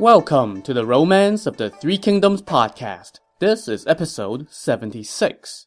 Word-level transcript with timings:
Welcome 0.00 0.62
to 0.62 0.72
the 0.72 0.86
Romance 0.86 1.44
of 1.44 1.56
the 1.56 1.70
Three 1.70 1.98
Kingdoms 1.98 2.40
podcast. 2.40 3.18
This 3.40 3.66
is 3.66 3.84
episode 3.84 4.46
76. 4.48 5.66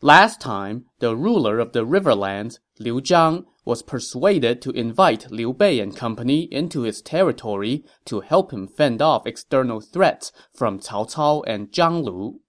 Last 0.00 0.40
time, 0.40 0.86
the 1.00 1.14
ruler 1.14 1.58
of 1.58 1.74
the 1.74 1.84
Riverlands, 1.84 2.60
Liu 2.78 3.02
Zhang, 3.02 3.44
was 3.66 3.82
persuaded 3.82 4.62
to 4.62 4.70
invite 4.70 5.30
Liu 5.30 5.52
Bei 5.52 5.80
and 5.80 5.94
company 5.94 6.48
into 6.50 6.80
his 6.80 7.02
territory 7.02 7.84
to 8.06 8.20
help 8.20 8.54
him 8.54 8.66
fend 8.66 9.02
off 9.02 9.26
external 9.26 9.82
threats 9.82 10.32
from 10.54 10.78
Cao 10.78 11.04
Cao 11.14 11.44
and 11.46 11.70
Zhang 11.70 12.02
Lu. 12.02 12.40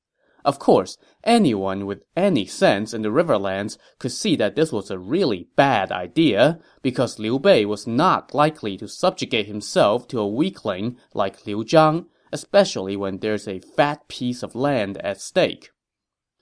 Of 0.45 0.59
course, 0.59 0.97
anyone 1.23 1.85
with 1.85 2.03
any 2.17 2.45
sense 2.45 2.93
in 2.93 3.01
the 3.01 3.09
Riverlands 3.09 3.77
could 3.97 4.11
see 4.11 4.35
that 4.35 4.55
this 4.55 4.71
was 4.71 4.91
a 4.91 4.99
really 4.99 5.47
bad 5.55 5.91
idea, 5.91 6.59
because 6.81 7.19
Liu 7.19 7.39
Bei 7.39 7.65
was 7.65 7.87
not 7.87 8.33
likely 8.33 8.75
to 8.77 8.87
subjugate 8.87 9.47
himself 9.47 10.07
to 10.09 10.19
a 10.19 10.27
weakling 10.27 10.97
like 11.13 11.45
Liu 11.45 11.63
Zhang, 11.63 12.07
especially 12.33 12.97
when 12.97 13.19
there's 13.19 13.47
a 13.47 13.59
fat 13.59 14.07
piece 14.09 14.43
of 14.43 14.55
land 14.55 14.97
at 14.97 15.21
stake. 15.21 15.69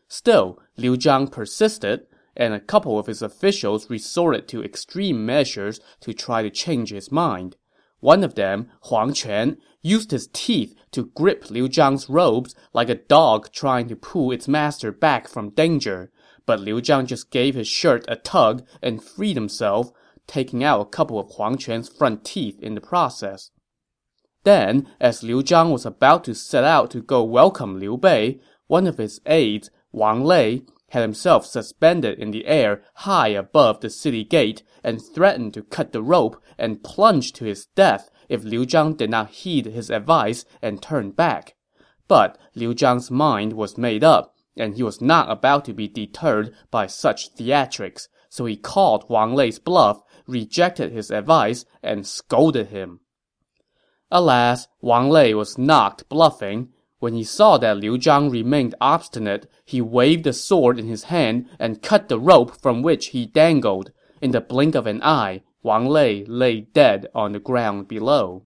Still, 0.08 0.60
Liu 0.78 0.98
Zhang 0.98 1.32
persisted, 1.32 2.08
and 2.36 2.54
a 2.54 2.60
couple 2.60 2.98
of 2.98 3.08
his 3.08 3.22
officials 3.22 3.90
resorted 3.90 4.48
to 4.48 4.64
extreme 4.64 5.26
measures 5.26 5.80
to 6.00 6.14
try 6.14 6.42
to 6.42 6.50
change 6.50 6.90
his 6.90 7.12
mind. 7.12 7.56
One 8.02 8.24
of 8.24 8.36
them, 8.36 8.68
Huang 8.86 9.14
Quan, 9.14 9.58
used 9.82 10.12
his 10.12 10.28
teeth 10.34 10.76
to 10.92 11.12
grip 11.16 11.50
Liu 11.50 11.70
Zhang's 11.70 12.10
robes 12.10 12.56
like 12.74 12.90
a 12.90 12.96
dog 12.96 13.52
trying 13.52 13.88
to 13.88 13.96
pull 13.96 14.32
its 14.32 14.48
master 14.48 14.92
back 14.92 15.28
from 15.28 15.52
danger. 15.52 16.12
But 16.46 16.60
Liu 16.60 16.82
Zhang 16.82 17.06
just 17.06 17.32
gave 17.32 17.56
his 17.56 17.68
shirt 17.68 18.04
a 18.08 18.16
tug 18.16 18.66
and 18.82 19.04
freed 19.04 19.38
himself, 19.38 19.92
taking 20.28 20.64
out 20.64 20.82
a 20.82 20.86
couple 20.86 21.20
of 21.20 21.32
Huang 21.36 21.58
Quan's 21.58 21.90
front 21.90 22.26
teeth 22.26 22.60
in 22.60 22.76
the 22.76 22.82
process. 22.82 23.52
Then, 24.44 24.88
as 25.00 25.22
Liu 25.22 25.44
Zhang 25.44 25.72
was 25.72 25.86
about 25.86 26.24
to 26.24 26.34
set 26.34 26.64
out 26.64 26.90
to 26.92 27.02
go 27.02 27.24
welcome 27.24 27.80
Liu 27.80 27.98
Bei, 27.98 28.40
one 28.66 28.88
of 28.88 28.98
his 28.98 29.22
aides, 29.28 29.70
Wang 29.92 30.24
Lei, 30.24 30.64
had 30.92 31.02
himself 31.02 31.46
suspended 31.46 32.20
in 32.20 32.32
the 32.32 32.46
air 32.46 32.84
high 32.96 33.30
above 33.30 33.80
the 33.80 33.90
city 33.90 34.26
gate 34.26 34.62
and 34.84 35.02
threatened 35.02 35.54
to 35.54 35.64
cut 35.64 35.94
the 35.94 36.04
rope 36.04 36.42
and 36.58 36.84
plunge 36.84 37.32
to 37.32 37.46
his 37.46 37.66
death 37.68 38.10
if 38.28 38.44
Liu 38.44 38.66
Zhang 38.66 38.98
did 38.98 39.10
not 39.10 39.30
heed 39.30 39.66
his 39.68 39.90
advice 39.90 40.44
and 40.62 40.82
turn 40.82 41.12
back. 41.12 41.56
But 42.10 42.38
Liu 42.56 42.74
Zhang's 42.74 43.10
mind 43.10 43.54
was 43.54 43.78
made 43.78 44.04
up, 44.04 44.36
and 44.58 44.76
he 44.76 44.84
was 44.84 45.00
not 45.00 45.32
about 45.32 45.64
to 45.66 45.74
be 45.74 45.88
deterred 45.88 46.54
by 46.70 46.88
such 46.88 47.36
theatrics, 47.36 48.10
so 48.30 48.46
he 48.46 48.58
called 48.58 49.10
Wang 49.10 49.34
Lei's 49.34 49.60
bluff, 49.60 50.02
rejected 50.28 50.92
his 50.92 51.10
advice, 51.10 51.64
and 51.82 52.06
scolded 52.06 52.68
him. 52.68 53.00
Alas, 54.12 54.68
Wang 54.82 55.10
Lei 55.10 55.34
was 55.34 55.58
not 55.58 56.04
bluffing. 56.10 56.74
When 57.02 57.16
he 57.16 57.24
saw 57.24 57.58
that 57.58 57.78
Liu 57.78 57.98
Zhang 57.98 58.32
remained 58.32 58.76
obstinate, 58.80 59.50
he 59.66 59.82
waved 59.82 60.24
the 60.24 60.34
sword 60.34 60.78
in 60.78 60.86
his 60.86 61.06
hand 61.06 61.50
and 61.58 61.82
cut 61.82 62.10
the 62.10 62.20
rope 62.20 62.62
from 62.62 62.84
which 62.84 63.08
he 63.08 63.26
dangled. 63.26 63.92
In 64.22 64.30
the 64.30 64.40
blink 64.40 64.76
of 64.76 64.86
an 64.86 65.02
eye, 65.02 65.42
Wang 65.64 65.88
Lei 65.88 66.24
lay 66.26 66.62
dead 66.62 67.08
on 67.16 67.32
the 67.32 67.40
ground 67.40 67.88
below. 67.88 68.46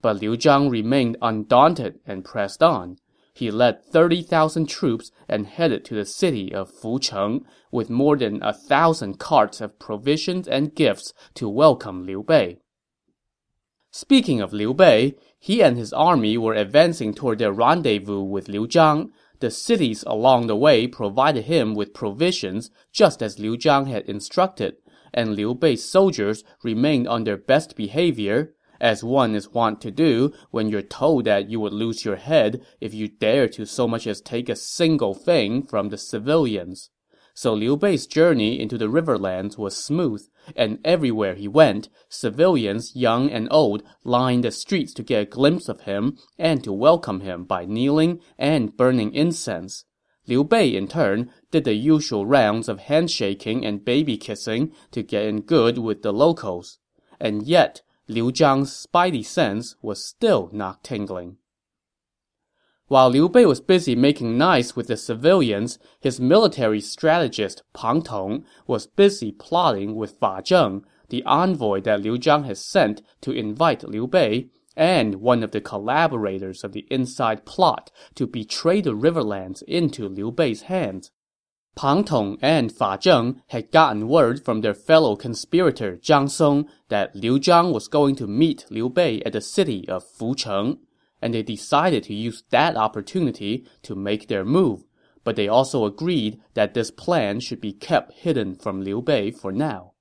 But 0.00 0.22
Liu 0.22 0.34
Zhang 0.38 0.70
remained 0.70 1.18
undaunted 1.20 2.00
and 2.06 2.24
pressed 2.24 2.62
on. 2.62 2.96
He 3.34 3.50
led 3.50 3.84
30,000 3.84 4.66
troops 4.66 5.12
and 5.28 5.46
headed 5.46 5.84
to 5.84 5.94
the 5.94 6.06
city 6.06 6.54
of 6.54 6.72
Fucheng 6.72 7.44
with 7.70 7.90
more 7.90 8.16
than 8.16 8.42
a 8.42 8.54
thousand 8.54 9.18
carts 9.18 9.60
of 9.60 9.78
provisions 9.78 10.48
and 10.48 10.74
gifts 10.74 11.12
to 11.34 11.50
welcome 11.50 12.06
Liu 12.06 12.22
Bei. 12.22 12.60
Speaking 13.90 14.42
of 14.42 14.52
Liu 14.52 14.74
Bei, 14.74 15.14
he 15.38 15.62
and 15.62 15.78
his 15.78 15.94
army 15.94 16.36
were 16.36 16.52
advancing 16.52 17.14
toward 17.14 17.38
their 17.38 17.52
rendezvous 17.52 18.22
with 18.22 18.48
Liu 18.48 18.66
Zhang. 18.66 19.10
The 19.40 19.50
cities 19.50 20.04
along 20.06 20.46
the 20.46 20.56
way 20.56 20.86
provided 20.86 21.44
him 21.44 21.74
with 21.74 21.94
provisions 21.94 22.70
just 22.92 23.22
as 23.22 23.38
Liu 23.38 23.56
Zhang 23.56 23.86
had 23.86 24.04
instructed, 24.04 24.76
and 25.14 25.34
Liu 25.34 25.54
Bei's 25.54 25.84
soldiers 25.84 26.44
remained 26.62 27.08
on 27.08 27.24
their 27.24 27.38
best 27.38 27.76
behavior, 27.76 28.54
as 28.78 29.02
one 29.02 29.34
is 29.34 29.54
wont 29.54 29.80
to 29.80 29.90
do 29.90 30.32
when 30.50 30.68
you're 30.68 30.82
told 30.82 31.24
that 31.24 31.48
you 31.48 31.58
would 31.58 31.72
lose 31.72 32.04
your 32.04 32.16
head 32.16 32.60
if 32.80 32.92
you 32.92 33.08
dare 33.08 33.48
to 33.48 33.64
so 33.64 33.88
much 33.88 34.06
as 34.06 34.20
take 34.20 34.48
a 34.48 34.56
single 34.56 35.14
thing 35.14 35.62
from 35.62 35.88
the 35.88 35.98
civilians. 35.98 36.90
So 37.40 37.54
Liu 37.54 37.76
Bei's 37.76 38.08
journey 38.08 38.58
into 38.58 38.76
the 38.76 38.88
riverlands 38.88 39.56
was 39.56 39.76
smooth, 39.76 40.26
and 40.56 40.80
everywhere 40.84 41.36
he 41.36 41.46
went, 41.46 41.88
civilians 42.08 42.96
young 42.96 43.30
and 43.30 43.46
old 43.52 43.84
lined 44.02 44.42
the 44.42 44.50
streets 44.50 44.92
to 44.94 45.04
get 45.04 45.22
a 45.22 45.24
glimpse 45.24 45.68
of 45.68 45.82
him 45.82 46.18
and 46.36 46.64
to 46.64 46.72
welcome 46.72 47.20
him 47.20 47.44
by 47.44 47.64
kneeling 47.64 48.18
and 48.38 48.76
burning 48.76 49.14
incense. 49.14 49.84
Liu 50.26 50.42
Bei, 50.42 50.74
in 50.74 50.88
turn, 50.88 51.30
did 51.52 51.62
the 51.62 51.74
usual 51.74 52.26
rounds 52.26 52.68
of 52.68 52.80
handshaking 52.80 53.64
and 53.64 53.84
baby 53.84 54.16
kissing 54.16 54.72
to 54.90 55.04
get 55.04 55.24
in 55.24 55.42
good 55.42 55.78
with 55.78 56.02
the 56.02 56.12
locals. 56.12 56.80
And 57.20 57.46
yet, 57.46 57.82
Liu 58.08 58.32
Zhang's 58.32 58.84
spidey 58.84 59.24
sense 59.24 59.76
was 59.80 60.04
still 60.04 60.50
not 60.52 60.82
tingling. 60.82 61.36
While 62.88 63.10
Liu 63.10 63.28
Bei 63.28 63.44
was 63.44 63.60
busy 63.60 63.94
making 63.94 64.38
nice 64.38 64.74
with 64.74 64.86
the 64.86 64.96
civilians, 64.96 65.78
his 66.00 66.18
military 66.18 66.80
strategist 66.80 67.62
Pang 67.74 68.00
Tong 68.00 68.46
was 68.66 68.86
busy 68.86 69.30
plotting 69.30 69.94
with 69.94 70.18
Fa 70.18 70.40
Zheng, 70.42 70.84
the 71.10 71.22
envoy 71.24 71.82
that 71.82 72.00
Liu 72.00 72.16
Zhang 72.16 72.46
had 72.46 72.56
sent 72.56 73.02
to 73.20 73.30
invite 73.30 73.84
Liu 73.86 74.06
Bei, 74.06 74.48
and 74.74 75.16
one 75.16 75.42
of 75.42 75.50
the 75.50 75.60
collaborators 75.60 76.64
of 76.64 76.72
the 76.72 76.86
inside 76.90 77.44
plot 77.44 77.90
to 78.14 78.26
betray 78.26 78.80
the 78.80 78.94
riverlands 78.94 79.62
into 79.64 80.08
Liu 80.08 80.30
Bei's 80.30 80.62
hands. 80.62 81.10
Pang 81.76 82.04
Tong 82.04 82.38
and 82.40 82.72
Fa 82.72 82.96
Zheng 82.96 83.42
had 83.48 83.70
gotten 83.70 84.08
word 84.08 84.42
from 84.42 84.62
their 84.62 84.72
fellow 84.72 85.14
conspirator 85.14 85.98
Zhang 85.98 86.30
Song 86.30 86.66
that 86.88 87.14
Liu 87.14 87.38
Zhang 87.38 87.70
was 87.70 87.86
going 87.86 88.16
to 88.16 88.26
meet 88.26 88.64
Liu 88.70 88.88
Bei 88.88 89.20
at 89.26 89.34
the 89.34 89.42
city 89.42 89.86
of 89.90 90.04
Fucheng 90.04 90.78
and 91.20 91.34
they 91.34 91.42
decided 91.42 92.04
to 92.04 92.14
use 92.14 92.44
that 92.50 92.76
opportunity 92.76 93.66
to 93.82 93.94
make 93.94 94.28
their 94.28 94.44
move, 94.44 94.84
but 95.24 95.36
they 95.36 95.48
also 95.48 95.84
agreed 95.84 96.40
that 96.54 96.74
this 96.74 96.90
plan 96.90 97.40
should 97.40 97.60
be 97.60 97.72
kept 97.72 98.12
hidden 98.12 98.54
from 98.54 98.80
Liu 98.80 99.02
Bei 99.02 99.30
for 99.30 99.52
now. 99.52 99.92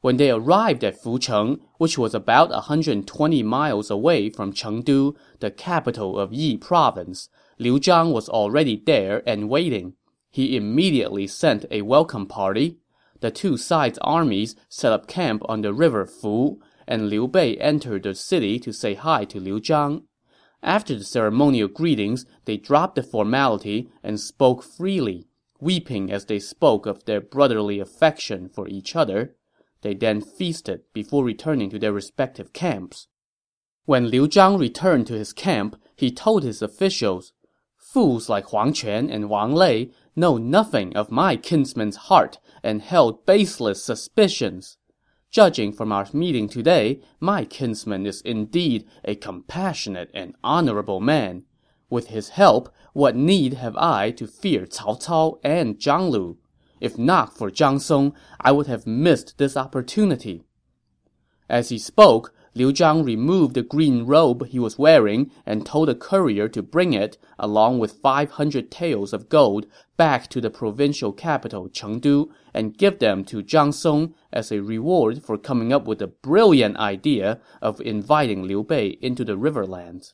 When 0.00 0.18
they 0.18 0.30
arrived 0.30 0.84
at 0.84 1.02
Fucheng, 1.02 1.60
which 1.78 1.96
was 1.96 2.14
about 2.14 2.50
120 2.50 3.42
miles 3.42 3.90
away 3.90 4.28
from 4.28 4.52
Chengdu, 4.52 5.16
the 5.40 5.50
capital 5.50 6.18
of 6.18 6.32
Yi 6.32 6.58
province, 6.58 7.30
Liu 7.58 7.78
Zhang 7.78 8.12
was 8.12 8.28
already 8.28 8.82
there 8.84 9.22
and 9.26 9.48
waiting. 9.48 9.94
He 10.30 10.56
immediately 10.56 11.26
sent 11.26 11.64
a 11.70 11.82
welcome 11.82 12.26
party. 12.26 12.78
The 13.20 13.30
two 13.30 13.56
sides' 13.56 13.98
armies 14.02 14.56
set 14.68 14.92
up 14.92 15.06
camp 15.06 15.42
on 15.48 15.62
the 15.62 15.72
river 15.72 16.04
Fu, 16.04 16.60
and 16.86 17.08
Liu 17.08 17.26
Bei 17.26 17.54
entered 17.54 18.02
the 18.02 18.14
city 18.14 18.58
to 18.58 18.72
say 18.72 18.92
hi 18.92 19.24
to 19.24 19.40
Liu 19.40 19.58
Zhang. 19.58 20.02
After 20.64 20.94
the 20.94 21.04
ceremonial 21.04 21.68
greetings, 21.68 22.24
they 22.46 22.56
dropped 22.56 22.94
the 22.94 23.02
formality 23.02 23.90
and 24.02 24.18
spoke 24.18 24.62
freely, 24.62 25.28
weeping 25.60 26.10
as 26.10 26.24
they 26.24 26.38
spoke 26.38 26.86
of 26.86 27.04
their 27.04 27.20
brotherly 27.20 27.80
affection 27.80 28.48
for 28.48 28.66
each 28.66 28.96
other. 28.96 29.36
They 29.82 29.92
then 29.92 30.22
feasted 30.22 30.80
before 30.94 31.22
returning 31.22 31.68
to 31.68 31.78
their 31.78 31.92
respective 31.92 32.54
camps. 32.54 33.08
When 33.84 34.08
Liu 34.08 34.26
Zhang 34.26 34.58
returned 34.58 35.06
to 35.08 35.12
his 35.18 35.34
camp, 35.34 35.76
he 35.94 36.10
told 36.10 36.42
his 36.42 36.62
officials, 36.62 37.34
Fools 37.76 38.30
like 38.30 38.46
Huang 38.46 38.72
Quan 38.72 39.10
and 39.10 39.28
Wang 39.28 39.52
Lei 39.52 39.90
know 40.16 40.38
nothing 40.38 40.96
of 40.96 41.10
my 41.10 41.36
kinsman's 41.36 41.96
heart 42.08 42.38
and 42.62 42.80
held 42.80 43.26
baseless 43.26 43.84
suspicions. 43.84 44.78
Judging 45.34 45.72
from 45.72 45.90
our 45.90 46.06
meeting 46.12 46.48
today, 46.48 47.00
my 47.18 47.44
kinsman 47.44 48.06
is 48.06 48.20
indeed 48.20 48.86
a 49.04 49.16
compassionate 49.16 50.08
and 50.14 50.36
honorable 50.44 51.00
man. 51.00 51.42
With 51.90 52.06
his 52.06 52.28
help, 52.28 52.72
what 52.92 53.16
need 53.16 53.54
have 53.54 53.76
I 53.76 54.12
to 54.12 54.28
fear 54.28 54.64
Cao 54.64 54.96
Cao 55.02 55.40
and 55.42 55.76
Zhang 55.76 56.08
Lu? 56.08 56.38
If 56.80 56.96
not 56.96 57.36
for 57.36 57.50
Zhang 57.50 57.80
Song, 57.80 58.14
I 58.40 58.52
would 58.52 58.68
have 58.68 58.86
missed 58.86 59.36
this 59.36 59.56
opportunity. 59.56 60.44
As 61.48 61.70
he 61.70 61.78
spoke, 61.78 62.32
Liu 62.56 62.72
Zhang 62.72 63.04
removed 63.04 63.54
the 63.54 63.62
green 63.62 64.06
robe 64.06 64.46
he 64.46 64.60
was 64.60 64.78
wearing 64.78 65.32
and 65.44 65.66
told 65.66 65.88
a 65.88 65.94
courier 65.94 66.48
to 66.48 66.62
bring 66.62 66.92
it, 66.92 67.18
along 67.36 67.80
with 67.80 68.00
500 68.00 68.70
taels 68.70 69.12
of 69.12 69.28
gold, 69.28 69.66
back 69.96 70.28
to 70.28 70.40
the 70.40 70.50
provincial 70.50 71.12
capital 71.12 71.68
Chengdu 71.68 72.30
and 72.52 72.78
give 72.78 73.00
them 73.00 73.24
to 73.24 73.42
Zhang 73.42 73.74
Song 73.74 74.14
as 74.32 74.52
a 74.52 74.62
reward 74.62 75.24
for 75.24 75.36
coming 75.36 75.72
up 75.72 75.88
with 75.88 75.98
the 75.98 76.06
brilliant 76.06 76.76
idea 76.76 77.40
of 77.60 77.80
inviting 77.80 78.44
Liu 78.44 78.62
Bei 78.62 78.98
into 79.00 79.24
the 79.24 79.36
riverlands. 79.36 80.12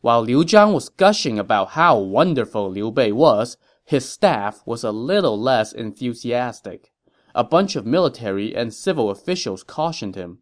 While 0.00 0.22
Liu 0.22 0.44
Zhang 0.44 0.74
was 0.74 0.88
gushing 0.88 1.38
about 1.38 1.70
how 1.70 2.00
wonderful 2.00 2.68
Liu 2.68 2.90
Bei 2.90 3.12
was, 3.12 3.56
his 3.84 4.08
staff 4.08 4.60
was 4.66 4.82
a 4.82 4.90
little 4.90 5.40
less 5.40 5.72
enthusiastic. 5.72 6.90
A 7.32 7.44
bunch 7.44 7.76
of 7.76 7.86
military 7.86 8.56
and 8.56 8.74
civil 8.74 9.08
officials 9.08 9.62
cautioned 9.62 10.16
him. 10.16 10.38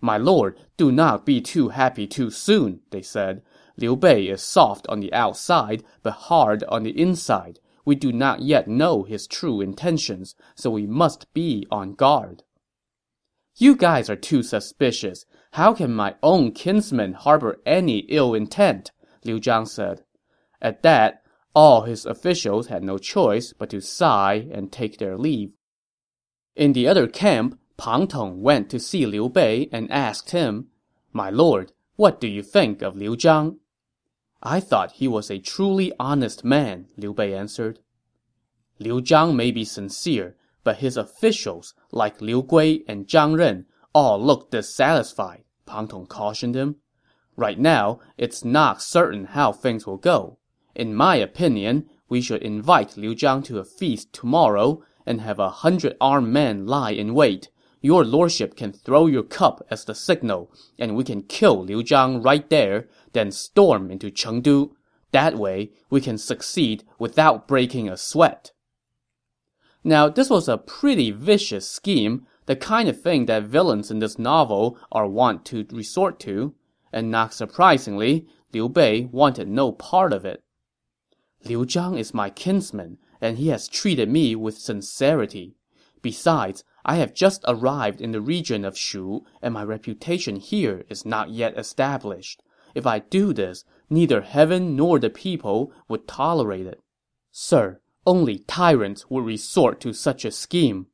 My 0.00 0.16
lord, 0.16 0.58
do 0.76 0.92
not 0.92 1.26
be 1.26 1.40
too 1.40 1.70
happy 1.70 2.06
too 2.06 2.30
soon, 2.30 2.80
they 2.90 3.02
said. 3.02 3.42
Liu 3.76 3.96
Bei 3.96 4.22
is 4.22 4.42
soft 4.42 4.86
on 4.88 5.00
the 5.00 5.12
outside, 5.12 5.84
but 6.02 6.12
hard 6.12 6.64
on 6.64 6.82
the 6.82 6.98
inside. 7.00 7.60
We 7.84 7.94
do 7.94 8.12
not 8.12 8.42
yet 8.42 8.68
know 8.68 9.02
his 9.04 9.26
true 9.26 9.60
intentions, 9.60 10.34
so 10.54 10.70
we 10.70 10.86
must 10.86 11.32
be 11.32 11.66
on 11.70 11.94
guard. 11.94 12.42
You 13.56 13.74
guys 13.74 14.08
are 14.08 14.16
too 14.16 14.42
suspicious. 14.42 15.24
How 15.52 15.72
can 15.74 15.92
my 15.92 16.14
own 16.22 16.52
kinsman 16.52 17.14
harbor 17.14 17.60
any 17.66 18.00
ill 18.08 18.34
intent? 18.34 18.92
Liu 19.24 19.40
Zhang 19.40 19.66
said. 19.66 20.04
At 20.60 20.82
that, 20.82 21.22
all 21.54 21.82
his 21.82 22.06
officials 22.06 22.68
had 22.68 22.84
no 22.84 22.98
choice 22.98 23.52
but 23.52 23.70
to 23.70 23.80
sigh 23.80 24.48
and 24.52 24.70
take 24.70 24.98
their 24.98 25.16
leave. 25.16 25.52
In 26.54 26.72
the 26.72 26.86
other 26.86 27.06
camp, 27.06 27.58
Pang 27.78 28.08
Tong 28.08 28.42
went 28.42 28.68
to 28.70 28.80
see 28.80 29.06
Liu 29.06 29.28
Bei 29.28 29.68
and 29.70 29.88
asked 29.90 30.32
him, 30.32 30.66
My 31.12 31.30
lord, 31.30 31.70
what 31.94 32.20
do 32.20 32.26
you 32.26 32.42
think 32.42 32.82
of 32.82 32.96
Liu 32.96 33.16
Zhang? 33.16 33.58
I 34.42 34.58
thought 34.58 34.92
he 34.92 35.06
was 35.06 35.30
a 35.30 35.38
truly 35.38 35.92
honest 35.98 36.44
man, 36.44 36.88
Liu 36.96 37.14
Bei 37.14 37.32
answered. 37.32 37.78
Liu 38.80 39.00
Zhang 39.00 39.36
may 39.36 39.52
be 39.52 39.64
sincere, 39.64 40.36
but 40.64 40.78
his 40.78 40.96
officials, 40.96 41.72
like 41.92 42.20
Liu 42.20 42.42
Gui 42.42 42.84
and 42.88 43.06
Zhang 43.06 43.38
Ren, 43.38 43.64
all 43.94 44.20
look 44.20 44.50
dissatisfied, 44.50 45.44
Pang 45.64 45.86
Tong 45.86 46.06
cautioned 46.06 46.56
him. 46.56 46.76
Right 47.36 47.60
now, 47.60 48.00
it's 48.16 48.44
not 48.44 48.82
certain 48.82 49.24
how 49.24 49.52
things 49.52 49.86
will 49.86 49.98
go. 49.98 50.38
In 50.74 50.96
my 50.96 51.14
opinion, 51.14 51.88
we 52.08 52.20
should 52.20 52.42
invite 52.42 52.96
Liu 52.96 53.14
Zhang 53.14 53.44
to 53.44 53.60
a 53.60 53.64
feast 53.64 54.12
tomorrow 54.12 54.82
and 55.06 55.20
have 55.20 55.38
a 55.38 55.48
hundred 55.48 55.96
armed 56.00 56.32
men 56.32 56.66
lie 56.66 56.90
in 56.90 57.14
wait. 57.14 57.50
Your 57.80 58.04
lordship 58.04 58.56
can 58.56 58.72
throw 58.72 59.06
your 59.06 59.22
cup 59.22 59.64
as 59.70 59.84
the 59.84 59.94
signal, 59.94 60.50
and 60.78 60.96
we 60.96 61.04
can 61.04 61.22
kill 61.22 61.64
Liu 61.64 61.82
Zhang 61.82 62.24
right 62.24 62.48
there, 62.50 62.88
then 63.12 63.30
storm 63.30 63.90
into 63.90 64.10
Chengdu. 64.10 64.72
That 65.12 65.36
way, 65.36 65.70
we 65.88 66.00
can 66.00 66.18
succeed 66.18 66.84
without 66.98 67.46
breaking 67.46 67.88
a 67.88 67.96
sweat. 67.96 68.52
Now, 69.84 70.08
this 70.08 70.28
was 70.28 70.48
a 70.48 70.58
pretty 70.58 71.10
vicious 71.12 71.68
scheme, 71.68 72.26
the 72.46 72.56
kind 72.56 72.88
of 72.88 73.00
thing 73.00 73.26
that 73.26 73.44
villains 73.44 73.90
in 73.90 74.00
this 74.00 74.18
novel 74.18 74.78
are 74.90 75.06
wont 75.06 75.44
to 75.46 75.66
resort 75.70 76.18
to, 76.20 76.54
and 76.92 77.10
not 77.10 77.32
surprisingly, 77.32 78.26
Liu 78.52 78.68
Bei 78.68 79.08
wanted 79.12 79.48
no 79.48 79.70
part 79.72 80.12
of 80.12 80.24
it. 80.24 80.42
Liu 81.44 81.64
Zhang 81.64 81.98
is 81.98 82.12
my 82.12 82.28
kinsman, 82.28 82.98
and 83.20 83.38
he 83.38 83.48
has 83.48 83.68
treated 83.68 84.08
me 84.08 84.34
with 84.34 84.58
sincerity. 84.58 85.54
Besides, 86.02 86.64
I 86.84 86.96
have 86.96 87.14
just 87.14 87.44
arrived 87.46 88.00
in 88.00 88.12
the 88.12 88.20
region 88.20 88.64
of 88.64 88.78
Shu, 88.78 89.24
and 89.42 89.54
my 89.54 89.64
reputation 89.64 90.36
here 90.36 90.84
is 90.88 91.04
not 91.04 91.30
yet 91.30 91.58
established. 91.58 92.42
If 92.74 92.86
I 92.86 93.00
do 93.00 93.32
this, 93.32 93.64
neither 93.90 94.20
heaven 94.20 94.76
nor 94.76 94.98
the 94.98 95.10
people 95.10 95.72
would 95.88 96.06
tolerate 96.06 96.66
it. 96.66 96.80
Sir, 97.30 97.80
only 98.06 98.38
tyrants 98.38 99.10
would 99.10 99.24
resort 99.24 99.80
to 99.80 99.92
such 99.92 100.24
a 100.24 100.30
scheme. 100.30 100.86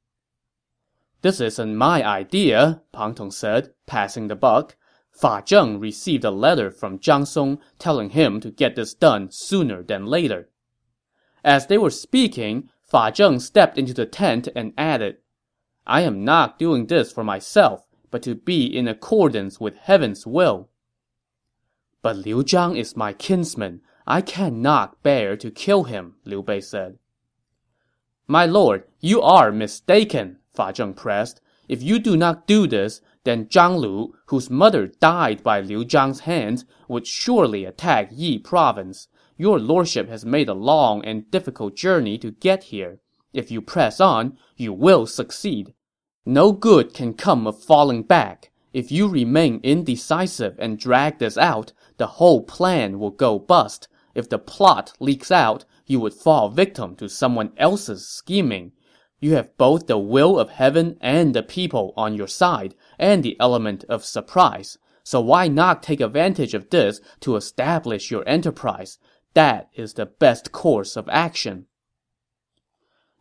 This 1.22 1.40
isn't 1.40 1.76
my 1.76 2.04
idea, 2.04 2.82
Pang 2.92 3.14
Tong 3.14 3.30
said, 3.30 3.72
passing 3.86 4.28
the 4.28 4.36
buck. 4.36 4.76
Fa 5.10 5.42
Zheng 5.46 5.80
received 5.80 6.24
a 6.24 6.30
letter 6.30 6.70
from 6.70 6.98
Zhang 6.98 7.26
Song 7.26 7.60
telling 7.78 8.10
him 8.10 8.40
to 8.40 8.50
get 8.50 8.74
this 8.74 8.94
done 8.94 9.30
sooner 9.30 9.82
than 9.82 10.06
later. 10.06 10.50
As 11.44 11.66
they 11.66 11.78
were 11.78 11.90
speaking, 11.90 12.68
Fa 12.82 13.12
Zheng 13.12 13.40
stepped 13.40 13.78
into 13.78 13.94
the 13.94 14.06
tent 14.06 14.48
and 14.56 14.74
added, 14.76 15.18
I 15.86 16.00
am 16.00 16.24
not 16.24 16.58
doing 16.58 16.86
this 16.86 17.12
for 17.12 17.22
myself, 17.22 17.86
but 18.10 18.22
to 18.22 18.34
be 18.34 18.64
in 18.64 18.88
accordance 18.88 19.60
with 19.60 19.76
heaven's 19.76 20.26
will. 20.26 20.70
But 22.00 22.16
Liu 22.16 22.42
Zhang 22.42 22.78
is 22.78 22.96
my 22.96 23.12
kinsman. 23.12 23.80
I 24.06 24.20
cannot 24.20 25.02
bear 25.02 25.36
to 25.36 25.50
kill 25.50 25.84
him, 25.84 26.16
Liu 26.24 26.42
Bei 26.42 26.60
said. 26.60 26.98
My 28.26 28.46
lord, 28.46 28.84
you 29.00 29.20
are 29.20 29.52
mistaken, 29.52 30.38
Fa 30.54 30.72
Zheng 30.72 30.96
pressed. 30.96 31.42
If 31.68 31.82
you 31.82 31.98
do 31.98 32.16
not 32.16 32.46
do 32.46 32.66
this, 32.66 33.02
then 33.24 33.46
Zhang 33.46 33.78
Lu, 33.78 34.14
whose 34.26 34.48
mother 34.48 34.86
died 34.86 35.42
by 35.42 35.60
Liu 35.60 35.84
Zhang's 35.84 36.20
hands, 36.20 36.64
would 36.88 37.06
surely 37.06 37.64
attack 37.64 38.08
Yi 38.12 38.38
province. 38.38 39.08
Your 39.36 39.58
lordship 39.58 40.08
has 40.08 40.24
made 40.24 40.48
a 40.48 40.54
long 40.54 41.04
and 41.04 41.30
difficult 41.30 41.76
journey 41.76 42.16
to 42.18 42.30
get 42.30 42.64
here. 42.64 43.00
If 43.34 43.50
you 43.50 43.60
press 43.60 44.00
on, 44.00 44.38
you 44.56 44.72
will 44.72 45.06
succeed. 45.06 45.73
No 46.26 46.52
good 46.52 46.94
can 46.94 47.12
come 47.12 47.46
of 47.46 47.62
falling 47.62 48.02
back. 48.02 48.50
If 48.72 48.90
you 48.90 49.08
remain 49.08 49.60
indecisive 49.62 50.56
and 50.58 50.78
drag 50.78 51.18
this 51.18 51.36
out, 51.36 51.72
the 51.98 52.06
whole 52.06 52.42
plan 52.42 52.98
will 52.98 53.10
go 53.10 53.38
bust. 53.38 53.88
If 54.14 54.30
the 54.30 54.38
plot 54.38 54.94
leaks 54.98 55.30
out, 55.30 55.66
you 55.86 56.00
would 56.00 56.14
fall 56.14 56.48
victim 56.48 56.96
to 56.96 57.10
someone 57.10 57.52
else's 57.58 58.08
scheming. 58.08 58.72
You 59.20 59.34
have 59.34 59.56
both 59.58 59.86
the 59.86 59.98
will 59.98 60.38
of 60.38 60.48
heaven 60.48 60.96
and 61.00 61.34
the 61.34 61.42
people 61.42 61.92
on 61.94 62.14
your 62.14 62.26
side, 62.26 62.74
and 62.98 63.22
the 63.22 63.36
element 63.38 63.84
of 63.88 64.04
surprise. 64.04 64.78
So 65.02 65.20
why 65.20 65.48
not 65.48 65.82
take 65.82 66.00
advantage 66.00 66.54
of 66.54 66.70
this 66.70 67.00
to 67.20 67.36
establish 67.36 68.10
your 68.10 68.26
enterprise? 68.26 68.98
That 69.34 69.68
is 69.74 69.94
the 69.94 70.06
best 70.06 70.52
course 70.52 70.96
of 70.96 71.08
action. 71.10 71.66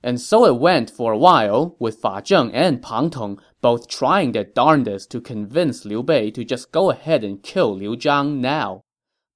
And 0.04 0.20
so 0.20 0.46
it 0.46 0.60
went 0.60 0.90
for 0.90 1.14
a 1.14 1.18
while, 1.18 1.78
with 1.80 2.02
Fa 2.02 2.22
Zheng 2.22 2.52
and 2.54 2.82
Pang 2.82 3.10
Tong 3.10 3.40
both 3.62 3.88
trying 3.88 4.34
their 4.34 4.44
darndest 4.44 5.10
to 5.12 5.22
convince 5.22 5.86
Liu 5.86 6.04
Bei 6.04 6.30
to 6.32 6.44
just 6.44 6.74
go 6.74 6.92
ahead 6.92 7.24
and 7.24 7.42
kill 7.42 7.74
Liu 7.74 7.96
Zhang 7.96 8.40
now. 8.40 8.84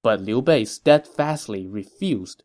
But 0.02 0.20
Liu 0.20 0.42
Bei 0.42 0.64
steadfastly 0.64 1.66
refused. 1.66 2.44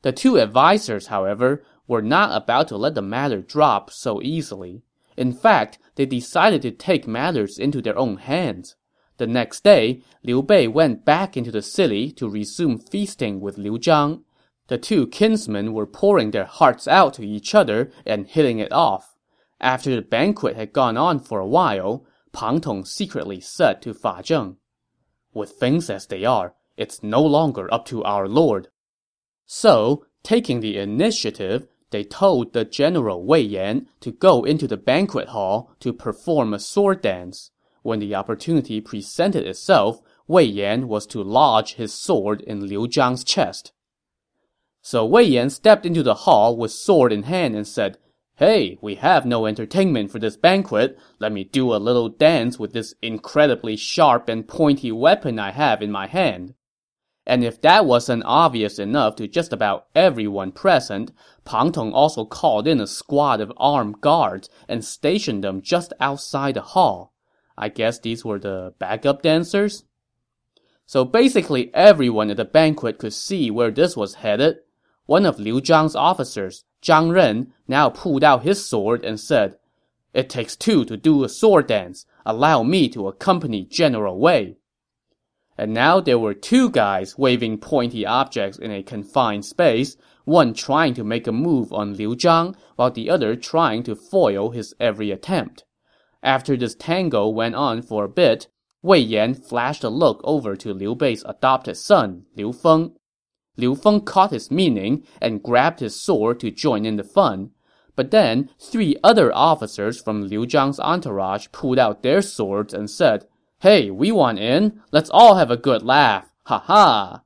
The 0.00 0.12
two 0.12 0.40
advisers, 0.40 1.08
however, 1.08 1.62
were 1.86 2.02
not 2.02 2.34
about 2.34 2.68
to 2.68 2.78
let 2.78 2.94
the 2.94 3.02
matter 3.02 3.42
drop 3.42 3.90
so 3.90 4.22
easily. 4.22 4.82
In 5.16 5.32
fact, 5.32 5.78
they 5.96 6.06
decided 6.06 6.62
to 6.62 6.70
take 6.70 7.06
matters 7.06 7.58
into 7.58 7.80
their 7.80 7.98
own 7.98 8.16
hands. 8.16 8.76
The 9.18 9.26
next 9.26 9.62
day, 9.62 10.02
Liu 10.24 10.42
Bei 10.42 10.66
went 10.66 11.04
back 11.04 11.36
into 11.36 11.52
the 11.52 11.62
city 11.62 12.10
to 12.12 12.28
resume 12.28 12.78
feasting 12.78 13.40
with 13.40 13.58
Liu 13.58 13.78
Zhang. 13.78 14.23
The 14.68 14.78
two 14.78 15.06
kinsmen 15.06 15.74
were 15.74 15.86
pouring 15.86 16.30
their 16.30 16.46
hearts 16.46 16.88
out 16.88 17.14
to 17.14 17.26
each 17.26 17.54
other 17.54 17.92
and 18.06 18.26
hitting 18.26 18.58
it 18.58 18.72
off. 18.72 19.14
After 19.60 19.94
the 19.94 20.02
banquet 20.02 20.56
had 20.56 20.72
gone 20.72 20.96
on 20.96 21.20
for 21.20 21.38
a 21.38 21.46
while, 21.46 22.06
Pang 22.32 22.60
Tong 22.60 22.84
secretly 22.84 23.40
said 23.40 23.82
to 23.82 23.92
Fa 23.92 24.22
Zheng, 24.22 24.56
With 25.34 25.50
things 25.50 25.90
as 25.90 26.06
they 26.06 26.24
are, 26.24 26.54
it's 26.76 27.02
no 27.02 27.22
longer 27.22 27.72
up 27.72 27.84
to 27.86 28.02
our 28.04 28.26
lord. 28.26 28.68
So, 29.44 30.06
taking 30.22 30.60
the 30.60 30.78
initiative, 30.78 31.68
they 31.90 32.02
told 32.02 32.52
the 32.52 32.64
general 32.64 33.24
Wei 33.24 33.42
Yan 33.42 33.86
to 34.00 34.10
go 34.10 34.44
into 34.44 34.66
the 34.66 34.78
banquet 34.78 35.28
hall 35.28 35.70
to 35.80 35.92
perform 35.92 36.54
a 36.54 36.58
sword 36.58 37.02
dance. 37.02 37.50
When 37.82 38.00
the 38.00 38.14
opportunity 38.14 38.80
presented 38.80 39.46
itself, 39.46 40.00
Wei 40.26 40.44
Yan 40.44 40.88
was 40.88 41.06
to 41.08 41.22
lodge 41.22 41.74
his 41.74 41.92
sword 41.92 42.40
in 42.40 42.66
Liu 42.66 42.88
Zhang's 42.88 43.22
chest. 43.22 43.72
So 44.86 45.06
Wei 45.06 45.22
Yan 45.22 45.48
stepped 45.48 45.86
into 45.86 46.02
the 46.02 46.12
hall 46.12 46.58
with 46.58 46.70
sword 46.70 47.10
in 47.10 47.22
hand 47.22 47.56
and 47.56 47.66
said, 47.66 47.96
Hey, 48.34 48.76
we 48.82 48.96
have 48.96 49.24
no 49.24 49.46
entertainment 49.46 50.10
for 50.10 50.18
this 50.18 50.36
banquet. 50.36 50.98
Let 51.18 51.32
me 51.32 51.42
do 51.42 51.72
a 51.74 51.80
little 51.80 52.10
dance 52.10 52.58
with 52.58 52.74
this 52.74 52.92
incredibly 53.00 53.76
sharp 53.76 54.28
and 54.28 54.46
pointy 54.46 54.92
weapon 54.92 55.38
I 55.38 55.52
have 55.52 55.80
in 55.80 55.90
my 55.90 56.06
hand. 56.06 56.52
And 57.24 57.42
if 57.42 57.62
that 57.62 57.86
wasn't 57.86 58.24
obvious 58.26 58.78
enough 58.78 59.16
to 59.16 59.26
just 59.26 59.54
about 59.54 59.86
everyone 59.94 60.52
present, 60.52 61.12
Pang 61.46 61.72
Tong 61.72 61.94
also 61.94 62.26
called 62.26 62.68
in 62.68 62.78
a 62.78 62.86
squad 62.86 63.40
of 63.40 63.54
armed 63.56 64.02
guards 64.02 64.50
and 64.68 64.84
stationed 64.84 65.42
them 65.42 65.62
just 65.62 65.94
outside 65.98 66.56
the 66.56 66.60
hall. 66.60 67.14
I 67.56 67.70
guess 67.70 67.98
these 67.98 68.22
were 68.22 68.38
the 68.38 68.74
backup 68.78 69.22
dancers? 69.22 69.84
So 70.84 71.06
basically 71.06 71.74
everyone 71.74 72.28
at 72.28 72.36
the 72.36 72.44
banquet 72.44 72.98
could 72.98 73.14
see 73.14 73.50
where 73.50 73.70
this 73.70 73.96
was 73.96 74.16
headed. 74.16 74.58
One 75.06 75.26
of 75.26 75.38
Liu 75.38 75.60
Zhang's 75.60 75.94
officers, 75.94 76.64
Zhang 76.82 77.12
Ren, 77.12 77.52
now 77.68 77.90
pulled 77.90 78.24
out 78.24 78.42
his 78.42 78.64
sword 78.64 79.04
and 79.04 79.20
said, 79.20 79.58
It 80.14 80.30
takes 80.30 80.56
two 80.56 80.84
to 80.86 80.96
do 80.96 81.24
a 81.24 81.28
sword 81.28 81.66
dance. 81.66 82.06
Allow 82.24 82.62
me 82.62 82.88
to 82.88 83.08
accompany 83.08 83.66
General 83.66 84.18
Wei. 84.18 84.56
And 85.58 85.74
now 85.74 86.00
there 86.00 86.18
were 86.18 86.34
two 86.34 86.70
guys 86.70 87.18
waving 87.18 87.58
pointy 87.58 88.06
objects 88.06 88.58
in 88.58 88.70
a 88.70 88.82
confined 88.82 89.44
space, 89.44 89.96
one 90.24 90.54
trying 90.54 90.94
to 90.94 91.04
make 91.04 91.26
a 91.26 91.32
move 91.32 91.72
on 91.72 91.94
Liu 91.94 92.16
Zhang, 92.16 92.56
while 92.76 92.90
the 92.90 93.10
other 93.10 93.36
trying 93.36 93.82
to 93.82 93.94
foil 93.94 94.50
his 94.50 94.74
every 94.80 95.10
attempt. 95.10 95.64
After 96.22 96.56
this 96.56 96.74
tango 96.74 97.28
went 97.28 97.54
on 97.54 97.82
for 97.82 98.04
a 98.04 98.08
bit, 98.08 98.48
Wei 98.82 98.98
Yan 98.98 99.34
flashed 99.34 99.84
a 99.84 99.90
look 99.90 100.20
over 100.24 100.56
to 100.56 100.72
Liu 100.72 100.94
Bei's 100.94 101.22
adopted 101.24 101.76
son, 101.76 102.24
Liu 102.34 102.52
Feng. 102.52 102.96
Liu 103.56 103.74
Feng 103.74 104.00
caught 104.00 104.32
his 104.32 104.50
meaning 104.50 105.04
and 105.20 105.42
grabbed 105.42 105.80
his 105.80 106.00
sword 106.00 106.40
to 106.40 106.50
join 106.50 106.84
in 106.84 106.96
the 106.96 107.04
fun. 107.04 107.50
But 107.96 108.10
then, 108.10 108.50
three 108.58 108.96
other 109.04 109.32
officers 109.34 110.00
from 110.00 110.26
Liu 110.26 110.46
Zhang's 110.46 110.80
entourage 110.80 111.46
pulled 111.52 111.78
out 111.78 112.02
their 112.02 112.22
swords 112.22 112.74
and 112.74 112.90
said, 112.90 113.26
Hey, 113.60 113.90
we 113.90 114.10
want 114.10 114.40
in. 114.40 114.82
Let's 114.90 115.10
all 115.10 115.36
have 115.36 115.50
a 115.50 115.56
good 115.56 115.82
laugh. 115.82 116.28
Ha 116.44 116.58
ha. 116.58 117.22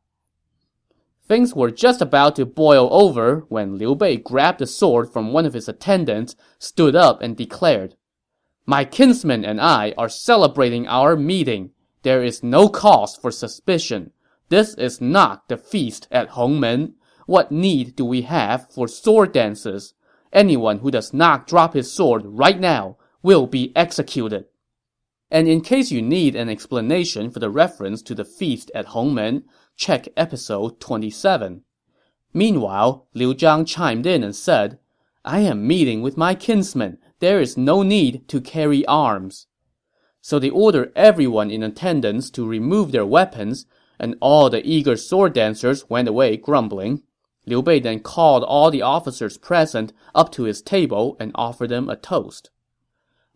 Things 1.26 1.54
were 1.54 1.70
just 1.70 2.00
about 2.00 2.36
to 2.36 2.46
boil 2.46 2.88
over 2.90 3.44
when 3.48 3.76
Liu 3.76 3.94
Bei 3.94 4.16
grabbed 4.16 4.62
a 4.62 4.66
sword 4.66 5.12
from 5.12 5.32
one 5.32 5.44
of 5.44 5.52
his 5.52 5.68
attendants, 5.68 6.36
stood 6.58 6.96
up, 6.96 7.20
and 7.20 7.36
declared, 7.36 7.96
My 8.64 8.84
kinsman 8.84 9.44
and 9.44 9.60
I 9.60 9.94
are 9.98 10.08
celebrating 10.08 10.86
our 10.86 11.16
meeting. 11.16 11.70
There 12.02 12.22
is 12.22 12.42
no 12.42 12.68
cause 12.68 13.16
for 13.16 13.30
suspicion. 13.30 14.12
This 14.48 14.74
is 14.74 15.00
not 15.00 15.48
the 15.48 15.56
feast 15.56 16.08
at 16.10 16.30
Hongmen. 16.30 16.94
What 17.26 17.52
need 17.52 17.96
do 17.96 18.04
we 18.04 18.22
have 18.22 18.70
for 18.70 18.88
sword 18.88 19.32
dances? 19.32 19.94
Anyone 20.32 20.78
who 20.78 20.90
does 20.90 21.12
not 21.12 21.46
drop 21.46 21.74
his 21.74 21.92
sword 21.92 22.22
right 22.24 22.58
now 22.58 22.96
will 23.22 23.46
be 23.46 23.72
executed. 23.76 24.46
And 25.30 25.46
in 25.46 25.60
case 25.60 25.90
you 25.90 26.00
need 26.00 26.34
an 26.34 26.48
explanation 26.48 27.30
for 27.30 27.38
the 27.38 27.50
reference 27.50 28.00
to 28.02 28.14
the 28.14 28.24
feast 28.24 28.70
at 28.74 28.88
Hongmen, 28.88 29.42
check 29.76 30.08
episode 30.16 30.80
27. 30.80 31.62
Meanwhile, 32.32 33.06
Liu 33.14 33.34
Zhang 33.34 33.66
chimed 33.66 34.06
in 34.06 34.22
and 34.22 34.34
said, 34.34 34.78
I 35.24 35.40
am 35.40 35.66
meeting 35.66 36.00
with 36.00 36.16
my 36.16 36.34
kinsman. 36.34 36.98
There 37.20 37.40
is 37.40 37.58
no 37.58 37.82
need 37.82 38.26
to 38.28 38.40
carry 38.40 38.86
arms. 38.86 39.46
So 40.20 40.38
they 40.38 40.50
ordered 40.50 40.92
everyone 40.96 41.50
in 41.50 41.62
attendance 41.62 42.30
to 42.30 42.46
remove 42.46 42.92
their 42.92 43.06
weapons, 43.06 43.66
and 43.98 44.16
all 44.20 44.48
the 44.50 44.66
eager 44.66 44.96
sword 44.96 45.32
dancers 45.32 45.88
went 45.88 46.08
away 46.08 46.36
grumbling. 46.36 47.02
Liu 47.46 47.62
Bei 47.62 47.78
then 47.78 48.00
called 48.00 48.44
all 48.44 48.70
the 48.70 48.82
officers 48.82 49.38
present 49.38 49.92
up 50.14 50.30
to 50.32 50.44
his 50.44 50.62
table 50.62 51.16
and 51.18 51.32
offered 51.34 51.70
them 51.70 51.88
a 51.88 51.96
toast. 51.96 52.50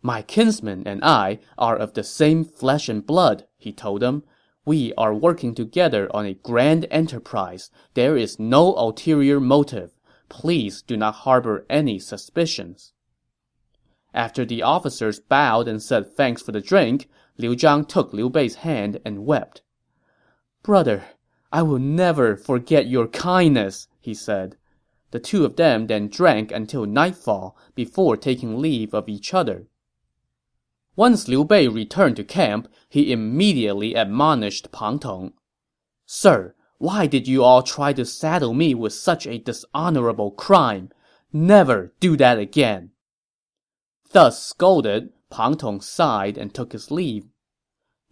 My 0.03 0.21
kinsman 0.21 0.83
and 0.87 1.03
I 1.05 1.39
are 1.57 1.77
of 1.77 1.95
the 1.95 2.03
same 2.03 2.45
flesh 2.45 2.89
and 2.89 3.07
blood, 3.07 3.47
he 3.57 3.73
told 3.73 4.03
them. 4.03 4.25
We 4.65 4.93
are 4.95 5.15
working 5.15 5.55
together 5.55 6.09
on 6.15 6.27
a 6.27 6.35
grand 6.35 6.87
enterprise. 6.91 7.71
There 7.95 8.17
is 8.17 8.39
no 8.39 8.75
ulterior 8.75 9.41
motive. 9.41 9.93
Please 10.29 10.83
do 10.83 10.97
not 10.97 11.15
harbor 11.15 11.67
any 11.69 11.99
suspicions. 11.99 12.93
After 14.15 14.45
the 14.45 14.63
officers 14.63 15.21
bowed 15.21 15.69
and 15.69 15.83
said 15.83 16.15
thanks 16.15 16.43
for 16.43 16.53
the 16.53 16.61
drink, 16.61 17.09
Liu 17.39 17.57
Zhang 17.57 17.89
took 17.89 18.13
Liu 18.13 18.29
Bei's 18.29 18.57
hand 18.57 19.01
and 19.05 19.25
wept. 19.25 19.63
Brother, 20.63 21.05
I 21.53 21.63
will 21.63 21.79
never 21.79 22.37
forget 22.37 22.87
your 22.87 23.09
kindness, 23.09 23.89
he 24.01 24.15
said. 24.15 24.57
The 25.11 25.21
two 25.21 25.45
of 25.45 25.57
them 25.57 25.89
then 25.89 26.09
drank 26.09 26.53
until 26.53 26.87
nightfall 26.87 27.57
before 27.75 28.17
taking 28.17 28.59
leave 28.59 28.95
of 28.95 29.09
each 29.09 29.35
other. 29.35 29.67
Once 30.95 31.27
Liu 31.27 31.45
Bei 31.45 31.67
returned 31.67 32.17
to 32.17 32.25
camp, 32.25 32.69
he 32.89 33.13
immediately 33.13 33.95
admonished 33.95 34.71
Pang 34.73 34.99
Tong. 34.99 35.33
Sir, 36.07 36.55
why 36.79 37.07
did 37.07 37.27
you 37.27 37.43
all 37.43 37.63
try 37.63 37.93
to 37.93 38.05
saddle 38.05 38.55
me 38.55 38.75
with 38.75 38.93
such 38.93 39.27
a 39.27 39.39
dishonorable 39.39 40.31
crime? 40.31 40.91
Never 41.33 41.93
do 42.01 42.17
that 42.19 42.39
again. 42.39 42.91
Thus 44.13 44.43
scolded, 44.43 45.11
Pang 45.31 45.57
Tong 45.57 45.81
sighed 45.81 46.37
and 46.37 46.53
took 46.53 46.73
his 46.73 46.91
leave. 46.91 47.32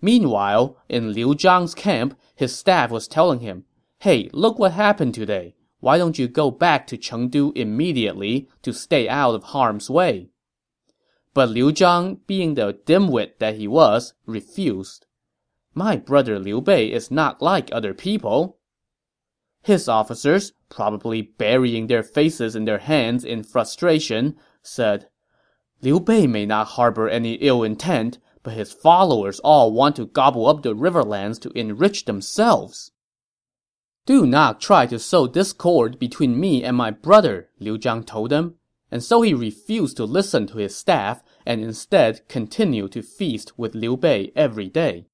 Meanwhile, 0.01 0.77
in 0.89 1.13
Liu 1.13 1.35
Zhang's 1.35 1.75
camp, 1.75 2.19
his 2.35 2.57
staff 2.57 2.91
was 2.91 3.07
telling 3.07 3.41
him, 3.41 3.65
Hey, 3.99 4.31
look 4.33 4.59
what 4.59 4.73
happened 4.73 5.15
today. 5.15 5.55
Why 5.81 5.99
don't 5.99 6.19
you 6.19 6.29
go 6.29 6.51
back 6.51 6.87
to 6.89 6.99
Chengdu 6.99 7.57
immediately 7.57 8.49
to 8.63 8.73
stay 8.73 9.09
out 9.09 9.35
of 9.35 9.45
harm's 9.45 9.91
way? 9.91 10.31
But 11.33 11.51
Liu 11.51 11.73
Zhang, 11.73 12.21
being 12.27 12.55
the 12.55 12.79
dimwit 12.87 13.39
that 13.39 13.57
he 13.57 13.69
was, 13.69 14.15
refused. 14.27 15.07
My 15.75 15.97
brother 15.97 16.39
Liu 16.39 16.61
Bei 16.61 16.85
is 16.85 17.11
not 17.11 17.41
like 17.41 17.71
other 17.71 17.95
people. 17.95 18.59
His 19.63 19.89
officers, 19.89 20.53
probably 20.69 21.23
burying 21.23 21.87
their 21.87 22.03
faces 22.03 22.57
in 22.57 22.65
their 22.65 22.79
hands 22.79 23.25
in 23.25 23.43
frustration, 23.43 24.37
said, 24.63 25.09
Liu 25.83 26.01
Bei 26.01 26.27
may 26.27 26.47
not 26.47 26.69
harbor 26.69 27.09
any 27.09 27.35
ill 27.35 27.63
intent, 27.63 28.19
but 28.43 28.55
his 28.55 28.73
followers 28.73 29.41
all 29.41 29.73
want 29.73 29.97
to 29.97 30.07
gobble 30.07 30.47
up 30.47 30.63
the 30.63 30.75
riverlands 30.75 31.41
to 31.41 31.51
enrich 31.59 32.05
themselves. 32.05 32.93
Do 34.07 34.27
not 34.27 34.61
try 34.61 34.87
to 34.87 34.99
sow 34.99 35.27
discord 35.27 35.99
between 35.99 36.41
me 36.41 36.65
and 36.65 36.77
my 36.77 36.91
brother, 36.91 37.51
Liu 37.59 37.79
Zhang 37.79 38.07
told 38.07 38.31
them. 38.31 38.55
And 38.91 39.05
so 39.05 39.23
he 39.23 39.35
refused 39.35 39.97
to 39.99 40.05
listen 40.05 40.47
to 40.49 40.59
his 40.59 40.75
staff 40.75 41.23
and 41.47 41.61
instead 41.61 42.29
continued 42.29 42.93
to 42.93 43.03
feast 43.03 43.57
with 43.59 43.75
Liu 43.75 43.97
Bei 43.97 44.33
every 44.35 44.69
day. 44.69 45.07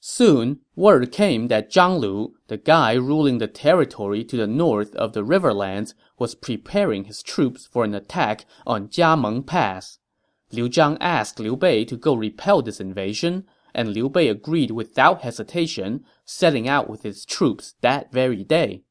Soon, 0.00 0.60
word 0.74 1.12
came 1.12 1.48
that 1.48 1.70
Zhang 1.70 1.98
Lu, 1.98 2.34
the 2.48 2.56
guy 2.56 2.94
ruling 2.94 3.38
the 3.38 3.46
territory 3.46 4.24
to 4.24 4.36
the 4.36 4.46
north 4.46 4.94
of 4.94 5.12
the 5.12 5.24
riverlands, 5.24 5.94
was 6.18 6.34
preparing 6.34 7.04
his 7.04 7.22
troops 7.22 7.66
for 7.66 7.84
an 7.84 7.94
attack 7.94 8.44
on 8.66 8.88
Jiameng 8.88 9.46
Pass. 9.46 9.98
Liu 10.52 10.68
Zhang 10.68 10.96
asked 11.00 11.40
Liu 11.40 11.56
Bei 11.56 11.82
to 11.84 11.96
go 11.96 12.14
repel 12.14 12.62
this 12.62 12.80
invasion, 12.80 13.44
and 13.74 13.92
Liu 13.92 14.08
Bei 14.08 14.28
agreed 14.28 14.70
without 14.70 15.22
hesitation, 15.22 16.04
setting 16.24 16.68
out 16.68 16.88
with 16.88 17.02
his 17.02 17.24
troops 17.24 17.74
that 17.80 18.12
very 18.12 18.44
day. 18.44 18.82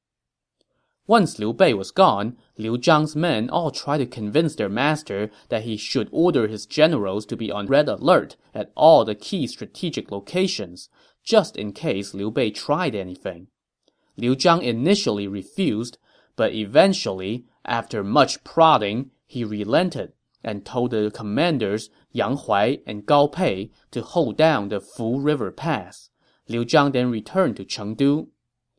Once 1.07 1.39
Liu 1.39 1.53
Bei 1.53 1.73
was 1.73 1.91
gone, 1.91 2.35
Liu 2.57 2.77
Zhang's 2.77 3.15
men 3.15 3.49
all 3.49 3.71
tried 3.71 3.99
to 3.99 4.05
convince 4.05 4.55
their 4.55 4.69
master 4.69 5.29
that 5.49 5.63
he 5.63 5.77
should 5.77 6.09
order 6.11 6.47
his 6.47 6.65
generals 6.65 7.25
to 7.27 7.37
be 7.37 7.51
on 7.51 7.67
red 7.67 7.87
alert 7.87 8.35
at 8.53 8.71
all 8.75 9.05
the 9.05 9.15
key 9.15 9.47
strategic 9.47 10.11
locations, 10.11 10.89
just 11.23 11.55
in 11.55 11.71
case 11.71 12.13
Liu 12.13 12.31
Bei 12.31 12.49
tried 12.49 12.95
anything. 12.95 13.47
Liu 14.17 14.35
Zhang 14.35 14.61
initially 14.61 15.27
refused, 15.27 15.97
but 16.35 16.53
eventually, 16.53 17.45
after 17.63 18.03
much 18.03 18.43
prodding, 18.43 19.11
he 19.25 19.43
relented 19.43 20.11
and 20.45 20.63
told 20.63 20.91
the 20.91 21.11
commanders 21.13 21.89
Yang 22.11 22.37
Huai 22.37 22.81
and 22.85 23.05
Gao 23.05 23.27
Pei 23.27 23.71
to 23.91 24.01
hold 24.01 24.37
down 24.37 24.69
the 24.69 24.79
Fu 24.79 25.19
River 25.19 25.51
Pass. 25.51 26.11
Liu 26.47 26.63
Zhang 26.63 26.93
then 26.93 27.09
returned 27.09 27.57
to 27.57 27.65
Chengdu. 27.65 28.27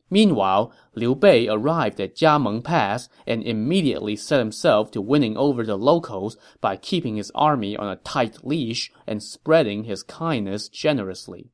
Meanwhile, 0.09 0.73
Liu 0.95 1.13
Bei 1.13 1.49
arrived 1.49 1.99
at 1.99 2.15
Jiameng 2.15 2.63
Pass 2.63 3.09
and 3.27 3.43
immediately 3.43 4.15
set 4.15 4.39
himself 4.39 4.89
to 4.91 5.01
winning 5.01 5.35
over 5.35 5.65
the 5.65 5.77
locals 5.77 6.37
by 6.61 6.77
keeping 6.77 7.17
his 7.17 7.31
army 7.35 7.75
on 7.75 7.89
a 7.89 7.97
tight 7.97 8.45
leash 8.45 8.89
and 9.05 9.21
spreading 9.21 9.83
his 9.83 10.03
kindness 10.03 10.69
generously. 10.69 11.51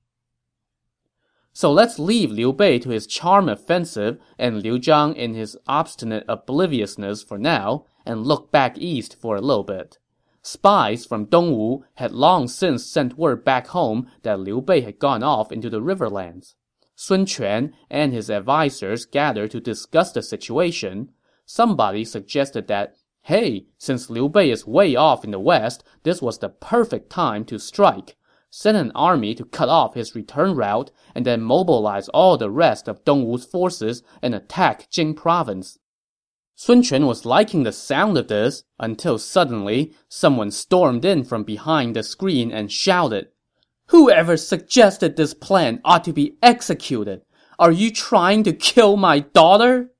So 1.51 1.71
let's 1.71 1.97
leave 1.97 2.31
Liu 2.31 2.53
Bei 2.53 2.77
to 2.79 2.89
his 2.89 3.07
charm 3.07 3.49
offensive 3.49 4.19
and 4.37 4.61
Liu 4.61 4.77
Zhang 4.77 5.15
in 5.15 5.33
his 5.33 5.57
obstinate 5.67 6.25
obliviousness 6.27 7.23
for 7.23 7.39
now, 7.39 7.85
and 8.05 8.27
look 8.27 8.51
back 8.51 8.77
east 8.77 9.15
for 9.19 9.35
a 9.35 9.41
little 9.41 9.63
bit. 9.63 9.97
Spies 10.45 11.05
from 11.05 11.27
Dongwu 11.27 11.83
had 11.95 12.11
long 12.11 12.49
since 12.49 12.85
sent 12.85 13.17
word 13.17 13.45
back 13.45 13.67
home 13.67 14.07
that 14.23 14.41
Liu 14.41 14.59
Bei 14.59 14.81
had 14.81 14.99
gone 14.99 15.23
off 15.23 15.53
into 15.53 15.69
the 15.69 15.81
riverlands. 15.81 16.55
Sun 16.95 17.27
Quan 17.27 17.73
and 17.89 18.11
his 18.11 18.29
advisers 18.29 19.05
gathered 19.05 19.51
to 19.51 19.61
discuss 19.61 20.11
the 20.11 20.21
situation. 20.21 21.11
Somebody 21.45 22.03
suggested 22.03 22.67
that, 22.67 22.97
hey, 23.21 23.67
since 23.77 24.09
Liu 24.09 24.27
Bei 24.27 24.51
is 24.51 24.67
way 24.67 24.97
off 24.97 25.23
in 25.23 25.31
the 25.31 25.39
west, 25.39 25.81
this 26.03 26.21
was 26.21 26.39
the 26.39 26.49
perfect 26.49 27.09
time 27.09 27.45
to 27.45 27.57
strike. 27.57 28.17
Send 28.49 28.75
an 28.75 28.91
army 28.93 29.33
to 29.35 29.45
cut 29.45 29.69
off 29.69 29.95
his 29.95 30.13
return 30.13 30.55
route, 30.55 30.91
and 31.15 31.25
then 31.25 31.41
mobilize 31.41 32.09
all 32.09 32.37
the 32.37 32.51
rest 32.51 32.89
of 32.89 33.03
Dongwu's 33.05 33.45
forces 33.45 34.03
and 34.21 34.35
attack 34.35 34.89
Jing 34.89 35.15
province. 35.15 35.79
Sun 36.55 36.83
Quan 36.83 37.07
was 37.07 37.25
liking 37.25 37.63
the 37.63 37.71
sound 37.71 38.17
of 38.17 38.27
this 38.27 38.63
until 38.79 39.17
suddenly 39.17 39.93
someone 40.07 40.51
stormed 40.51 41.03
in 41.03 41.23
from 41.23 41.43
behind 41.43 41.95
the 41.95 42.03
screen 42.03 42.51
and 42.51 42.71
shouted, 42.71 43.29
Whoever 43.87 44.37
suggested 44.37 45.15
this 45.15 45.33
plan 45.33 45.81
ought 45.83 46.03
to 46.05 46.13
be 46.13 46.37
executed. 46.41 47.21
Are 47.59 47.71
you 47.71 47.91
trying 47.91 48.43
to 48.43 48.53
kill 48.53 48.97
my 48.97 49.19
daughter? 49.19 49.91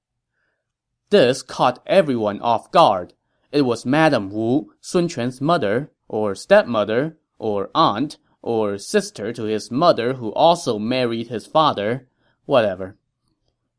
This 1.10 1.42
caught 1.44 1.84
everyone 1.86 2.40
off 2.42 2.72
guard. 2.72 3.14
It 3.52 3.64
was 3.64 3.86
Madame 3.86 4.32
Wu, 4.32 4.74
Sun 4.82 5.10
Quan's 5.10 5.42
mother, 5.42 5.92
or 6.08 6.34
stepmother, 6.34 7.18
or 7.38 7.70
aunt, 7.76 8.18
or 8.42 8.78
sister 8.78 9.32
to 9.34 9.44
his 9.44 9.70
mother 9.70 10.14
who 10.14 10.34
also 10.34 10.80
married 10.80 11.28
his 11.28 11.46
father. 11.46 12.08
Whatever. 12.46 12.98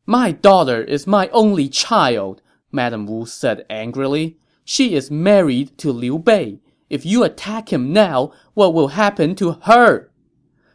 My 0.06 0.32
daughter 0.32 0.82
is 0.82 1.06
my 1.06 1.28
only 1.30 1.68
child. 1.68 2.40
Madame 2.74 3.06
Wu 3.06 3.24
said 3.24 3.64
angrily. 3.70 4.36
She 4.64 4.94
is 4.94 5.10
married 5.10 5.78
to 5.78 5.92
Liu 5.92 6.18
Bei. 6.18 6.58
If 6.90 7.06
you 7.06 7.22
attack 7.22 7.72
him 7.72 7.92
now, 7.92 8.32
what 8.54 8.74
will 8.74 8.88
happen 8.88 9.34
to 9.36 9.52
her? 9.62 10.10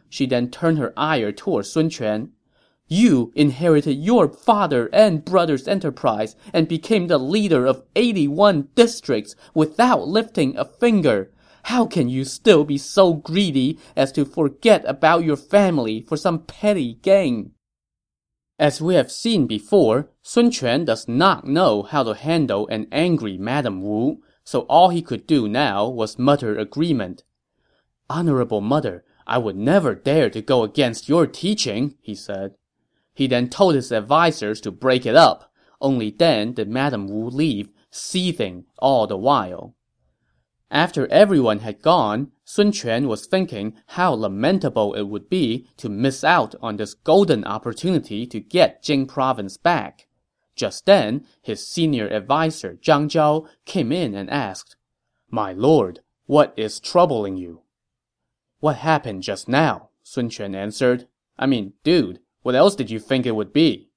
She 0.08 0.26
then 0.26 0.50
turned 0.50 0.78
her 0.78 0.92
ire 0.96 1.30
toward 1.30 1.66
Sun 1.66 1.90
Quan. 1.90 2.32
You 2.88 3.32
inherited 3.36 3.94
your 3.94 4.28
father 4.28 4.88
and 4.92 5.24
brother's 5.24 5.68
enterprise 5.68 6.34
and 6.52 6.66
became 6.66 7.06
the 7.06 7.18
leader 7.18 7.66
of 7.66 7.84
81 7.94 8.68
districts 8.74 9.36
without 9.54 10.08
lifting 10.08 10.56
a 10.56 10.64
finger. 10.64 11.30
How 11.64 11.86
can 11.86 12.08
you 12.08 12.24
still 12.24 12.64
be 12.64 12.78
so 12.78 13.12
greedy 13.14 13.78
as 13.94 14.10
to 14.12 14.24
forget 14.24 14.84
about 14.86 15.22
your 15.22 15.36
family 15.36 16.00
for 16.00 16.16
some 16.16 16.40
petty 16.40 16.94
gain? 17.02 17.52
As 18.60 18.78
we 18.82 18.94
have 18.94 19.10
seen 19.10 19.46
before, 19.46 20.10
Sun 20.22 20.52
Quan 20.52 20.84
does 20.84 21.08
not 21.08 21.46
know 21.46 21.82
how 21.82 22.02
to 22.02 22.12
handle 22.12 22.68
an 22.68 22.88
angry 22.92 23.38
Madame 23.38 23.80
Wu, 23.80 24.22
so 24.44 24.60
all 24.68 24.90
he 24.90 25.00
could 25.00 25.26
do 25.26 25.48
now 25.48 25.88
was 25.88 26.18
mutter 26.18 26.58
agreement. 26.58 27.24
Honorable 28.10 28.60
mother, 28.60 29.02
I 29.26 29.38
would 29.38 29.56
never 29.56 29.94
dare 29.94 30.28
to 30.28 30.42
go 30.42 30.62
against 30.62 31.08
your 31.08 31.26
teaching, 31.26 31.94
he 32.02 32.14
said. 32.14 32.54
He 33.14 33.26
then 33.26 33.48
told 33.48 33.76
his 33.76 33.90
advisers 33.90 34.60
to 34.60 34.70
break 34.70 35.06
it 35.06 35.16
up. 35.16 35.50
Only 35.80 36.10
then 36.10 36.52
did 36.52 36.68
Madame 36.68 37.08
Wu 37.08 37.30
leave, 37.30 37.70
seething 37.90 38.66
all 38.78 39.06
the 39.06 39.16
while. 39.16 39.74
After 40.70 41.08
everyone 41.08 41.60
had 41.60 41.82
gone, 41.82 42.30
Sun 42.44 42.72
Quan 42.72 43.08
was 43.08 43.26
thinking 43.26 43.74
how 43.88 44.12
lamentable 44.12 44.94
it 44.94 45.02
would 45.02 45.28
be 45.28 45.66
to 45.78 45.88
miss 45.88 46.22
out 46.22 46.54
on 46.62 46.76
this 46.76 46.94
golden 46.94 47.44
opportunity 47.44 48.24
to 48.26 48.38
get 48.38 48.82
Jing 48.82 49.06
province 49.06 49.56
back. 49.56 50.06
Just 50.54 50.86
then, 50.86 51.26
his 51.42 51.66
senior 51.66 52.08
adviser 52.08 52.74
Zhang 52.74 53.08
Zhao 53.08 53.48
came 53.64 53.90
in 53.90 54.14
and 54.14 54.30
asked, 54.30 54.76
My 55.28 55.52
lord, 55.52 56.00
what 56.26 56.54
is 56.56 56.78
troubling 56.78 57.36
you? 57.36 57.62
What 58.60 58.76
happened 58.76 59.24
just 59.24 59.48
now? 59.48 59.88
Sun 60.04 60.30
Quan 60.30 60.54
answered. 60.54 61.08
I 61.36 61.46
mean, 61.46 61.72
dude, 61.82 62.20
what 62.42 62.54
else 62.54 62.76
did 62.76 62.90
you 62.90 63.00
think 63.00 63.26
it 63.26 63.34
would 63.34 63.52
be? 63.52 63.90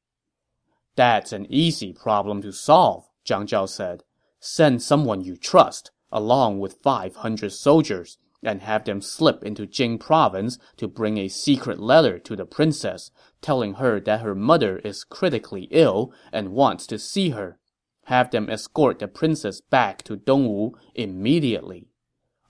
That's 0.95 1.33
an 1.33 1.45
easy 1.49 1.93
problem 1.93 2.41
to 2.41 2.51
solve, 2.51 3.09
Zhang 3.25 3.45
Zhao 3.45 3.69
said. 3.69 4.03
Send 4.39 4.81
someone 4.81 5.21
you 5.21 5.37
trust 5.37 5.91
along 6.13 6.59
with 6.59 6.77
500 6.81 7.51
soldiers, 7.51 8.17
and 8.43 8.61
have 8.61 8.85
them 8.85 9.01
slip 9.01 9.43
into 9.43 9.65
Jing 9.65 9.97
province 9.97 10.59
to 10.77 10.87
bring 10.87 11.17
a 11.17 11.27
secret 11.27 11.79
letter 11.79 12.19
to 12.19 12.35
the 12.35 12.45
princess, 12.45 13.11
telling 13.41 13.75
her 13.75 13.99
that 14.01 14.21
her 14.21 14.35
mother 14.35 14.77
is 14.79 15.03
critically 15.03 15.67
ill 15.71 16.13
and 16.31 16.53
wants 16.53 16.85
to 16.87 16.99
see 16.99 17.31
her. 17.31 17.57
Have 18.05 18.31
them 18.31 18.49
escort 18.49 18.99
the 18.99 19.07
princess 19.07 19.59
back 19.61 20.03
to 20.03 20.15
Dongwu 20.17 20.73
immediately. 20.93 21.87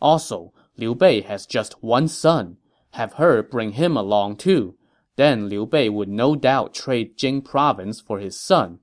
Also, 0.01 0.51
Liu 0.77 0.93
Bei 0.95 1.21
has 1.21 1.45
just 1.45 1.81
one 1.83 2.07
son. 2.07 2.57
Have 2.91 3.13
her 3.13 3.41
bring 3.41 3.73
him 3.73 3.95
along 3.95 4.37
too. 4.37 4.75
Then 5.15 5.47
Liu 5.47 5.65
Bei 5.65 5.89
would 5.89 6.09
no 6.09 6.35
doubt 6.35 6.73
trade 6.73 7.17
Jing 7.17 7.41
province 7.41 8.01
for 8.01 8.19
his 8.19 8.39
son. 8.39 8.79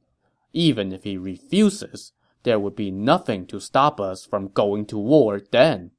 Even 0.52 0.92
if 0.92 1.02
he 1.02 1.18
refuses, 1.18 2.12
there 2.42 2.58
would 2.58 2.76
be 2.76 2.90
nothing 2.90 3.46
to 3.46 3.60
stop 3.60 4.00
us 4.00 4.24
from 4.24 4.48
going 4.48 4.86
to 4.86 4.98
war 4.98 5.40
then. 5.50 5.90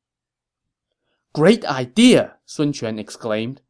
Great 1.34 1.64
idea! 1.66 2.38
Sun 2.46 2.74
Quan 2.74 3.00
exclaimed. 3.00 3.62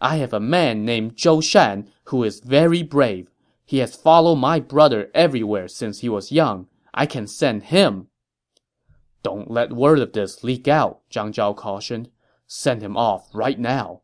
I 0.00 0.16
have 0.16 0.32
a 0.32 0.40
man 0.40 0.84
named 0.84 1.16
Zhou 1.16 1.42
Shan 1.42 1.90
who 2.04 2.24
is 2.24 2.40
very 2.40 2.82
brave. 2.82 3.28
He 3.64 3.78
has 3.78 3.94
followed 3.94 4.36
my 4.36 4.58
brother 4.58 5.10
everywhere 5.14 5.68
since 5.68 6.00
he 6.00 6.08
was 6.08 6.32
young. 6.32 6.66
I 6.94 7.06
can 7.06 7.26
send 7.26 7.64
him. 7.64 8.08
Don't 9.22 9.50
let 9.50 9.72
word 9.72 9.98
of 9.98 10.12
this 10.12 10.42
leak 10.42 10.66
out, 10.66 11.02
Zhang 11.10 11.32
Zhao 11.32 11.54
cautioned. 11.54 12.10
Send 12.46 12.82
him 12.82 12.96
off 12.96 13.28
right 13.34 13.58
now. 13.58 14.00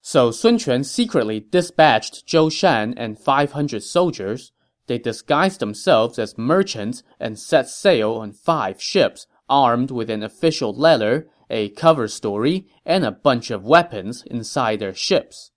So 0.00 0.30
Sun 0.30 0.60
Quan 0.60 0.84
secretly 0.84 1.40
dispatched 1.40 2.26
Zhou 2.26 2.50
Shan 2.50 2.94
and 2.96 3.18
500 3.18 3.82
soldiers, 3.82 4.52
they 4.88 4.98
disguised 4.98 5.60
themselves 5.60 6.18
as 6.18 6.36
merchants 6.36 7.02
and 7.20 7.38
set 7.38 7.68
sail 7.68 8.14
on 8.14 8.32
five 8.32 8.82
ships 8.82 9.26
armed 9.48 9.90
with 9.90 10.10
an 10.10 10.22
official 10.22 10.74
letter, 10.74 11.28
a 11.48 11.70
cover 11.70 12.08
story, 12.08 12.66
and 12.84 13.04
a 13.04 13.10
bunch 13.10 13.50
of 13.50 13.64
weapons 13.64 14.22
inside 14.26 14.80
their 14.80 14.94
ships. 14.94 15.50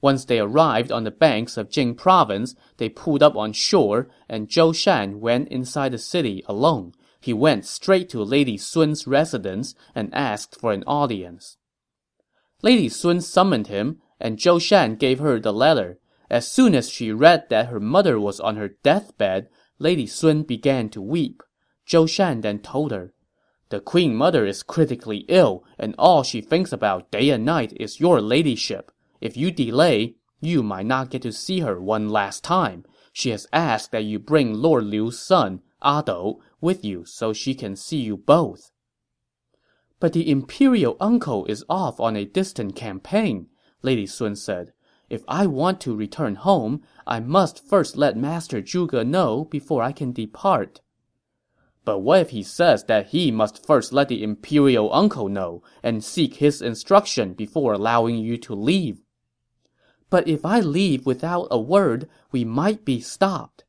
Once 0.00 0.24
they 0.24 0.38
arrived 0.38 0.92
on 0.92 1.04
the 1.04 1.10
banks 1.10 1.56
of 1.56 1.70
Jing 1.70 1.94
province, 1.94 2.54
they 2.76 2.88
pulled 2.88 3.22
up 3.22 3.36
on 3.36 3.52
shore, 3.52 4.08
and 4.28 4.48
Zhou 4.48 4.74
Shan 4.74 5.20
went 5.20 5.48
inside 5.48 5.92
the 5.92 5.98
city 5.98 6.42
alone. 6.46 6.92
He 7.20 7.32
went 7.32 7.66
straight 7.66 8.08
to 8.10 8.22
Lady 8.22 8.56
Sun's 8.56 9.06
residence 9.06 9.74
and 9.94 10.14
asked 10.14 10.60
for 10.60 10.72
an 10.72 10.84
audience. 10.86 11.56
Lady 12.62 12.88
Sun 12.88 13.22
summoned 13.22 13.66
him, 13.66 14.00
and 14.20 14.38
Zhou 14.38 14.60
Shan 14.60 14.94
gave 14.96 15.18
her 15.18 15.40
the 15.40 15.52
letter. 15.52 15.98
As 16.30 16.46
soon 16.46 16.74
as 16.74 16.90
she 16.90 17.10
read 17.10 17.48
that 17.48 17.68
her 17.68 17.80
mother 17.80 18.20
was 18.20 18.38
on 18.40 18.56
her 18.56 18.68
deathbed, 18.68 19.48
Lady 19.78 20.06
Sun 20.06 20.42
began 20.42 20.88
to 20.90 21.00
weep. 21.00 21.42
Zhou 21.86 22.08
Shan 22.08 22.42
then 22.42 22.58
told 22.58 22.90
her, 22.90 23.14
The 23.70 23.80
queen 23.80 24.14
mother 24.14 24.44
is 24.44 24.62
critically 24.62 25.24
ill, 25.28 25.64
and 25.78 25.94
all 25.98 26.22
she 26.22 26.40
thinks 26.40 26.72
about 26.72 27.10
day 27.10 27.30
and 27.30 27.44
night 27.44 27.72
is 27.80 28.00
your 28.00 28.20
ladyship. 28.20 28.92
If 29.20 29.36
you 29.36 29.50
delay, 29.50 30.16
you 30.40 30.62
might 30.62 30.86
not 30.86 31.10
get 31.10 31.22
to 31.22 31.32
see 31.32 31.60
her 31.60 31.80
one 31.80 32.08
last 32.08 32.44
time. 32.44 32.84
She 33.12 33.30
has 33.30 33.46
asked 33.52 33.90
that 33.92 34.04
you 34.04 34.18
bring 34.18 34.54
Lord 34.54 34.84
Liu's 34.84 35.18
son, 35.18 35.62
Adou, 35.82 36.40
with 36.60 36.84
you 36.84 37.04
so 37.04 37.32
she 37.32 37.54
can 37.54 37.74
see 37.74 37.98
you 37.98 38.16
both. 38.16 38.70
But 39.98 40.12
the 40.12 40.30
imperial 40.30 40.96
uncle 41.00 41.46
is 41.46 41.64
off 41.68 41.98
on 41.98 42.16
a 42.16 42.24
distant 42.24 42.76
campaign, 42.76 43.48
Lady 43.82 44.06
Sun 44.06 44.36
said. 44.36 44.72
If 45.10 45.24
I 45.26 45.46
want 45.46 45.80
to 45.82 45.96
return 45.96 46.34
home, 46.34 46.82
I 47.06 47.20
must 47.20 47.66
first 47.66 47.96
let 47.96 48.16
Master 48.16 48.60
Zhuge 48.60 49.06
know 49.06 49.44
before 49.44 49.82
I 49.82 49.92
can 49.92 50.12
depart. 50.12 50.80
But 51.84 52.00
what 52.00 52.20
if 52.20 52.30
he 52.30 52.42
says 52.42 52.84
that 52.84 53.08
he 53.08 53.30
must 53.30 53.64
first 53.64 53.94
let 53.94 54.08
the 54.08 54.22
imperial 54.22 54.92
uncle 54.92 55.30
know 55.30 55.62
and 55.82 56.04
seek 56.04 56.34
his 56.34 56.60
instruction 56.60 57.32
before 57.32 57.72
allowing 57.72 58.18
you 58.18 58.36
to 58.36 58.54
leave? 58.54 59.00
But 60.10 60.28
if 60.28 60.44
I 60.44 60.60
leave 60.60 61.06
without 61.06 61.48
a 61.50 61.58
word, 61.58 62.08
we 62.30 62.44
might 62.44 62.84
be 62.84 63.00
stopped. 63.00 63.64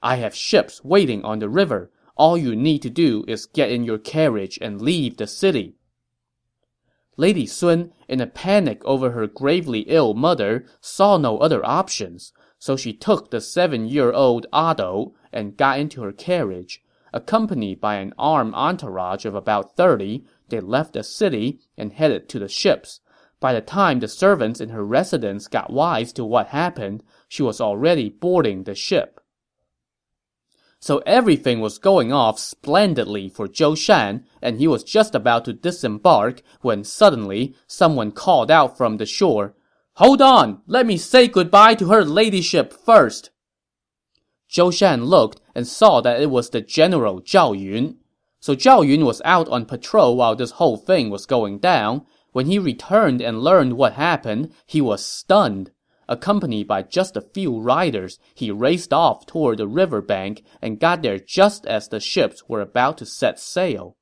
I 0.00 0.16
have 0.16 0.34
ships 0.34 0.84
waiting 0.84 1.24
on 1.24 1.40
the 1.40 1.48
river. 1.48 1.90
All 2.16 2.38
you 2.38 2.54
need 2.54 2.82
to 2.82 2.90
do 2.90 3.24
is 3.26 3.46
get 3.46 3.72
in 3.72 3.82
your 3.82 3.98
carriage 3.98 4.58
and 4.62 4.80
leave 4.80 5.16
the 5.16 5.26
city. 5.26 5.74
Lady 7.20 7.44
Sun, 7.44 7.92
in 8.08 8.18
a 8.18 8.26
panic 8.26 8.82
over 8.86 9.10
her 9.10 9.26
gravely 9.26 9.80
ill 9.80 10.14
mother, 10.14 10.64
saw 10.80 11.18
no 11.18 11.36
other 11.36 11.62
options, 11.66 12.32
so 12.58 12.78
she 12.78 12.94
took 12.94 13.30
the 13.30 13.42
seven-year-old 13.42 14.46
Adou 14.54 15.12
and 15.30 15.58
got 15.58 15.78
into 15.78 16.00
her 16.00 16.12
carriage. 16.12 16.82
Accompanied 17.12 17.78
by 17.78 17.96
an 17.96 18.14
armed 18.18 18.54
entourage 18.54 19.26
of 19.26 19.34
about 19.34 19.76
thirty, 19.76 20.24
they 20.48 20.60
left 20.60 20.94
the 20.94 21.02
city 21.02 21.60
and 21.76 21.92
headed 21.92 22.26
to 22.30 22.38
the 22.38 22.48
ships. 22.48 23.00
By 23.38 23.52
the 23.52 23.60
time 23.60 24.00
the 24.00 24.08
servants 24.08 24.58
in 24.58 24.70
her 24.70 24.82
residence 24.82 25.46
got 25.46 25.70
wise 25.70 26.14
to 26.14 26.24
what 26.24 26.46
happened, 26.46 27.02
she 27.28 27.42
was 27.42 27.60
already 27.60 28.08
boarding 28.08 28.64
the 28.64 28.74
ship. 28.74 29.19
So 30.80 31.02
everything 31.04 31.60
was 31.60 31.78
going 31.78 32.10
off 32.10 32.38
splendidly 32.38 33.28
for 33.28 33.46
Zhou 33.46 33.76
Shan, 33.76 34.24
and 34.40 34.58
he 34.58 34.66
was 34.66 34.82
just 34.82 35.14
about 35.14 35.44
to 35.44 35.52
disembark 35.52 36.42
when 36.62 36.84
suddenly 36.84 37.54
someone 37.66 38.12
called 38.12 38.50
out 38.50 38.78
from 38.78 38.96
the 38.96 39.04
shore, 39.04 39.54
Hold 39.94 40.22
on! 40.22 40.62
Let 40.66 40.86
me 40.86 40.96
say 40.96 41.28
goodbye 41.28 41.74
to 41.74 41.88
her 41.88 42.02
ladyship 42.02 42.72
first! 42.72 43.30
Zhou 44.50 44.72
Shan 44.72 45.04
looked 45.04 45.42
and 45.54 45.66
saw 45.66 46.00
that 46.00 46.22
it 46.22 46.30
was 46.30 46.48
the 46.48 46.62
general 46.62 47.20
Zhao 47.20 47.52
Yun. 47.52 47.98
So 48.40 48.56
Zhao 48.56 48.86
Yun 48.86 49.04
was 49.04 49.20
out 49.24 49.48
on 49.50 49.66
patrol 49.66 50.16
while 50.16 50.34
this 50.34 50.52
whole 50.52 50.78
thing 50.78 51.10
was 51.10 51.26
going 51.26 51.58
down. 51.58 52.06
When 52.32 52.46
he 52.46 52.58
returned 52.58 53.20
and 53.20 53.42
learned 53.42 53.74
what 53.74 53.92
happened, 53.92 54.52
he 54.64 54.80
was 54.80 55.04
stunned. 55.04 55.72
Accompanied 56.10 56.66
by 56.66 56.82
just 56.82 57.16
a 57.16 57.20
few 57.20 57.60
riders, 57.60 58.18
he 58.34 58.50
raced 58.50 58.92
off 58.92 59.26
toward 59.26 59.58
the 59.58 59.68
river 59.68 60.02
bank 60.02 60.42
and 60.60 60.80
got 60.80 61.02
there 61.02 61.20
just 61.20 61.64
as 61.66 61.86
the 61.86 62.00
ships 62.00 62.48
were 62.48 62.60
about 62.60 62.98
to 62.98 63.06
set 63.06 63.38
sail. 63.38 63.96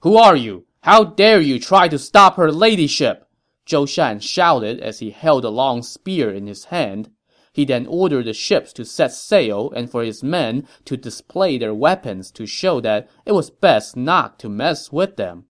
Who 0.00 0.16
are 0.16 0.34
you? 0.34 0.66
How 0.82 1.04
dare 1.04 1.40
you 1.40 1.60
try 1.60 1.86
to 1.86 2.00
stop 2.00 2.34
her 2.34 2.50
ladyship? 2.50 3.28
Zhou 3.64 3.88
Shan 3.88 4.18
shouted 4.18 4.80
as 4.80 4.98
he 4.98 5.10
held 5.10 5.44
a 5.44 5.50
long 5.50 5.84
spear 5.84 6.34
in 6.34 6.48
his 6.48 6.64
hand. 6.64 7.10
He 7.52 7.64
then 7.64 7.86
ordered 7.86 8.24
the 8.26 8.32
ships 8.32 8.72
to 8.72 8.84
set 8.84 9.12
sail 9.12 9.70
and 9.70 9.88
for 9.88 10.02
his 10.02 10.24
men 10.24 10.66
to 10.84 10.96
display 10.96 11.58
their 11.58 11.72
weapons 11.72 12.32
to 12.32 12.44
show 12.44 12.80
that 12.80 13.08
it 13.24 13.32
was 13.32 13.50
best 13.50 13.96
not 13.96 14.40
to 14.40 14.48
mess 14.48 14.90
with 14.90 15.14
them. 15.14 15.44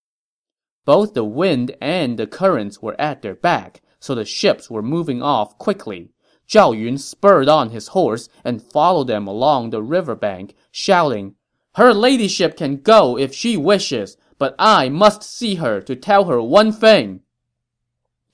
Both 0.85 1.15
the 1.15 1.25
wind 1.25 1.75
and 1.81 2.19
the 2.19 2.27
currents 2.27 2.83
were 2.83 3.01
at 3.01 3.23
their 3.23 3.35
back, 3.35 3.81
so 4.05 4.15
the 4.15 4.27
ships 4.27 4.71
were 4.71 4.83
moving 4.83 5.23
off 5.23 5.57
quickly. 5.57 6.11
Zhao 6.47 6.79
Yun 6.79 6.99
spurred 6.99 7.49
on 7.49 7.71
his 7.71 7.89
horse 7.89 8.29
and 8.45 8.63
followed 8.63 9.07
them 9.07 9.27
along 9.27 9.71
the 9.71 9.83
riverbank, 9.83 10.55
shouting, 10.71 11.37
Her 11.77 11.95
ladyship 11.95 12.55
can 12.55 12.83
go 12.83 13.17
if 13.17 13.33
she 13.33 13.57
wishes, 13.57 14.19
but 14.37 14.55
I 14.59 14.91
must 14.91 15.23
see 15.23 15.55
her 15.55 15.81
to 15.81 15.97
tell 15.97 16.25
her 16.27 16.43
one 16.43 16.71
thing. 16.71 17.21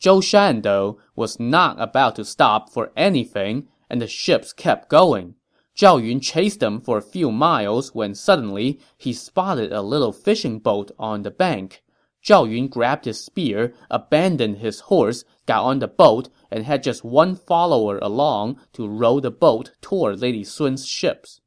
Zhou 0.01 0.21
Shan, 0.25 0.63
though, 0.63 0.99
was 1.15 1.39
not 1.39 1.81
about 1.81 2.17
to 2.17 2.25
stop 2.25 2.71
for 2.71 2.91
anything, 2.97 3.69
and 3.89 4.03
the 4.03 4.09
ships 4.09 4.53
kept 4.53 4.89
going. 4.89 5.37
Zhao 5.77 6.05
Yun 6.05 6.19
chased 6.19 6.59
them 6.59 6.81
for 6.81 6.99
a 6.99 7.13
few 7.15 7.31
miles 7.31 7.95
when 7.95 8.17
suddenly 8.17 8.81
he 8.99 9.13
spotted 9.13 9.73
a 9.73 9.83
little 9.83 10.13
fishing 10.13 10.59
boat 10.59 10.91
on 10.99 11.23
the 11.23 11.31
bank. 11.31 11.85
Zhao 12.23 12.45
Yun 12.51 12.69
grabbed 12.69 13.07
his 13.07 13.23
spear, 13.25 13.75
abandoned 13.91 14.59
his 14.59 14.81
horse, 14.81 15.25
got 15.47 15.65
on 15.65 15.79
the 15.79 15.89
boat, 15.89 16.29
and 16.51 16.65
had 16.65 16.83
just 16.83 17.05
one 17.05 17.35
follower 17.35 17.99
along 17.99 18.61
to 18.75 18.87
row 18.87 19.21
the 19.21 19.31
boat 19.31 19.73
toward 19.81 20.21
Lady 20.21 20.45
Sun's 20.45 20.87
ships. 20.87 21.41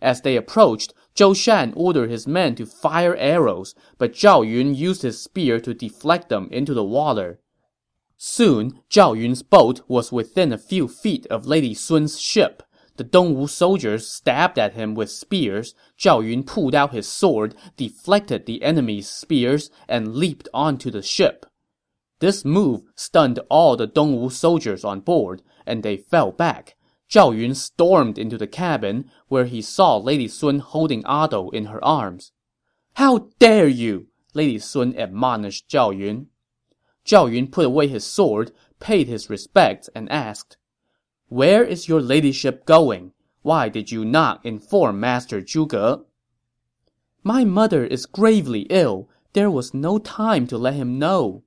As 0.00 0.22
they 0.22 0.36
approached, 0.36 0.94
Zhou 1.14 1.36
Shan 1.36 1.74
ordered 1.76 2.10
his 2.10 2.26
men 2.26 2.54
to 2.56 2.66
fire 2.66 3.14
arrows, 3.16 3.74
but 3.98 4.14
Zhao 4.14 4.42
Yun 4.42 4.74
used 4.74 5.02
his 5.02 5.20
spear 5.20 5.60
to 5.60 5.74
deflect 5.74 6.30
them 6.30 6.48
into 6.50 6.72
the 6.72 6.84
water. 6.84 7.38
Soon, 8.16 8.80
Zhao 8.90 9.16
Yun's 9.16 9.42
boat 9.42 9.82
was 9.88 10.10
within 10.10 10.52
a 10.52 10.58
few 10.58 10.88
feet 10.88 11.26
of 11.26 11.46
Lady 11.46 11.74
Sun's 11.74 12.18
ship. 12.18 12.62
The 12.96 13.04
Dongwu 13.04 13.48
soldiers 13.48 14.06
stabbed 14.06 14.58
at 14.58 14.74
him 14.74 14.94
with 14.94 15.10
spears. 15.10 15.74
Zhao 15.98 16.20
Yun 16.20 16.44
pulled 16.44 16.74
out 16.74 16.92
his 16.92 17.08
sword, 17.08 17.54
deflected 17.76 18.44
the 18.44 18.62
enemy's 18.62 19.08
spears, 19.08 19.70
and 19.88 20.14
leaped 20.14 20.48
onto 20.52 20.90
the 20.90 21.02
ship. 21.02 21.46
This 22.20 22.44
move 22.44 22.82
stunned 22.94 23.40
all 23.48 23.76
the 23.76 23.88
Dongwu 23.88 24.30
soldiers 24.30 24.84
on 24.84 25.00
board, 25.00 25.42
and 25.66 25.82
they 25.82 25.96
fell 25.96 26.32
back. 26.32 26.76
Zhao 27.10 27.36
Yun 27.36 27.54
stormed 27.54 28.18
into 28.18 28.38
the 28.38 28.46
cabin, 28.46 29.10
where 29.28 29.46
he 29.46 29.60
saw 29.60 29.96
Lady 29.96 30.28
Sun 30.28 30.60
holding 30.60 31.02
Adou 31.04 31.50
in 31.50 31.66
her 31.66 31.82
arms. 31.84 32.32
How 32.94 33.28
dare 33.38 33.68
you! 33.68 34.08
Lady 34.34 34.58
Sun 34.58 34.94
admonished 34.96 35.68
Zhao 35.68 35.96
Yun. 35.96 36.28
Zhao 37.04 37.32
Yun 37.32 37.48
put 37.48 37.66
away 37.66 37.88
his 37.88 38.04
sword, 38.04 38.52
paid 38.80 39.08
his 39.08 39.28
respects, 39.28 39.90
and 39.94 40.10
asked, 40.10 40.56
where 41.32 41.64
is 41.64 41.88
your 41.88 42.02
ladyship 42.02 42.66
going? 42.66 43.10
Why 43.40 43.70
did 43.70 43.90
you 43.90 44.04
not 44.04 44.44
inform 44.44 45.00
Master 45.00 45.40
Zhuge? 45.40 46.04
My 47.22 47.42
mother 47.42 47.86
is 47.86 48.04
gravely 48.04 48.66
ill. 48.68 49.08
There 49.32 49.50
was 49.50 49.72
no 49.72 49.96
time 49.98 50.46
to 50.48 50.58
let 50.58 50.74
him 50.74 50.98
know. 50.98 51.42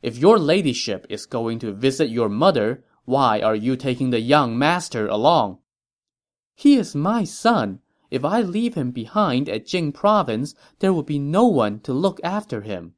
If 0.00 0.16
your 0.16 0.38
ladyship 0.38 1.04
is 1.10 1.26
going 1.26 1.58
to 1.58 1.74
visit 1.74 2.08
your 2.08 2.30
mother, 2.30 2.82
why 3.04 3.42
are 3.42 3.54
you 3.54 3.76
taking 3.76 4.08
the 4.08 4.20
young 4.20 4.58
master 4.58 5.06
along? 5.06 5.58
He 6.54 6.76
is 6.76 6.94
my 6.94 7.24
son. 7.24 7.80
If 8.10 8.24
I 8.24 8.40
leave 8.40 8.74
him 8.74 8.92
behind 8.92 9.50
at 9.50 9.66
Jing 9.66 9.92
province, 9.92 10.54
there 10.78 10.94
will 10.94 11.02
be 11.02 11.18
no 11.18 11.44
one 11.44 11.80
to 11.80 11.92
look 11.92 12.20
after 12.24 12.62
him. 12.62 12.94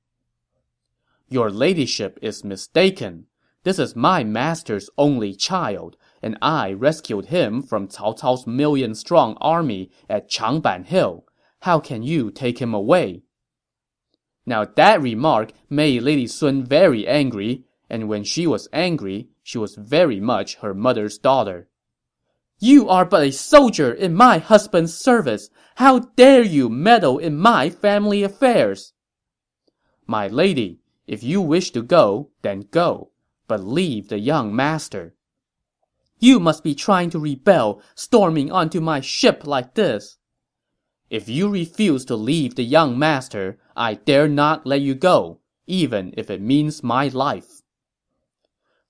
Your 1.29 1.51
ladyship 1.51 2.17
is 2.23 2.45
mistaken. 2.45 3.27
This 3.63 3.79
is 3.79 3.95
my 3.95 4.25
master's 4.25 4.89
only 4.97 5.35
child, 5.35 5.99
and 6.23 6.39
I 6.41 6.73
rescued 6.73 7.27
him 7.27 7.63
from 7.63 7.89
Cao 7.89 8.19
Cao's 8.19 8.47
million-strong 8.47 9.37
army 9.39 9.91
at 10.09 10.31
Changban 10.31 10.87
Hill. 10.87 11.27
How 11.61 11.79
can 11.79 12.03
you 12.03 12.31
take 12.31 12.59
him 12.59 12.73
away? 12.73 13.23
Now 14.47 14.65
that 14.65 15.03
remark 15.03 15.53
made 15.69 16.03
Lady 16.03 16.27
Sun 16.27 16.65
very 16.65 17.07
angry, 17.07 17.65
and 17.91 18.09
when 18.09 18.25
she 18.25 18.47
was 18.47 18.67
angry, 18.73 19.29
she 19.43 19.59
was 19.59 19.75
very 19.75 20.21
much 20.21 20.57
her 20.57 20.73
mother's 20.73 21.19
daughter. 21.19 21.69
You 22.61 22.89
are 22.89 23.05
but 23.05 23.25
a 23.25 23.31
soldier 23.31 23.93
in 23.93 24.15
my 24.15 24.39
husband's 24.39 24.97
service. 24.97 25.51
How 25.75 25.99
dare 25.99 26.43
you 26.43 26.71
meddle 26.71 27.19
in 27.19 27.37
my 27.37 27.69
family 27.69 28.23
affairs? 28.23 28.95
My 30.07 30.29
lady, 30.29 30.81
if 31.07 31.23
you 31.23 31.43
wish 31.43 31.73
to 31.73 31.83
go, 31.83 32.31
then 32.41 32.65
go 32.71 33.11
but 33.51 33.65
leave 33.65 34.07
the 34.07 34.21
young 34.21 34.55
master. 34.55 35.13
You 36.21 36.39
must 36.39 36.63
be 36.63 36.73
trying 36.73 37.11
to 37.11 37.19
rebel, 37.19 37.83
storming 37.97 38.53
onto 38.53 38.81
my 38.81 39.01
ship 39.01 39.45
like 39.45 39.75
this. 39.75 40.19
If 41.11 41.29
you 41.29 41.49
refuse 41.49 42.05
to 42.05 42.15
leave 42.15 42.55
the 42.55 42.63
young 42.63 42.97
master, 42.97 43.59
I 43.75 43.95
dare 43.95 44.29
not 44.29 44.69
let 44.69 44.83
you 44.83 44.95
go, 44.95 45.41
even 45.67 46.15
if 46.17 46.31
it 46.31 46.41
means 46.41 46.85
my 46.85 47.09
life. 47.09 47.63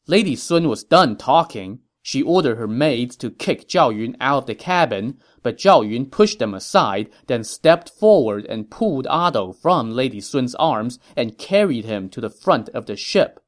Lady 0.07 0.37
Sun 0.37 0.69
was 0.69 0.85
done 0.85 1.17
talking. 1.17 1.79
She 2.03 2.21
ordered 2.21 2.59
her 2.59 2.69
maids 2.69 3.17
to 3.17 3.31
kick 3.31 3.67
Zhao 3.67 3.97
Yun 3.97 4.15
out 4.21 4.43
of 4.43 4.47
the 4.47 4.55
cabin, 4.55 5.19
but 5.43 5.57
Zhao 5.57 5.91
Yun 5.91 6.05
pushed 6.05 6.39
them 6.39 6.53
aside, 6.53 7.09
then 7.29 7.45
stepped 7.45 7.89
forward 7.89 8.45
and 8.45 8.71
pulled 8.71 9.07
Adou 9.07 9.55
from 9.55 9.93
Lady 9.93 10.21
Sun's 10.21 10.55
arms 10.57 10.99
and 11.17 11.39
carried 11.39 11.87
him 11.87 12.11
to 12.11 12.21
the 12.21 12.29
front 12.29 12.69
of 12.75 12.85
the 12.85 12.97
ship. 12.97 13.40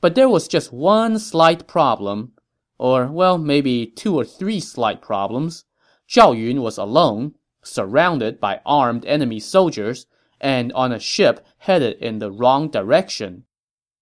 But 0.00 0.14
there 0.14 0.28
was 0.28 0.46
just 0.46 0.72
one 0.72 1.18
slight 1.18 1.66
problem. 1.66 2.32
Or, 2.78 3.06
well, 3.06 3.36
maybe 3.36 3.86
two 3.86 4.14
or 4.14 4.24
three 4.24 4.60
slight 4.60 5.02
problems. 5.02 5.64
Zhao 6.08 6.38
Yun 6.38 6.62
was 6.62 6.78
alone, 6.78 7.34
surrounded 7.62 8.38
by 8.38 8.60
armed 8.64 9.04
enemy 9.06 9.40
soldiers, 9.40 10.06
and 10.40 10.72
on 10.72 10.92
a 10.92 11.00
ship 11.00 11.44
headed 11.58 11.98
in 11.98 12.20
the 12.20 12.30
wrong 12.30 12.70
direction. 12.70 13.44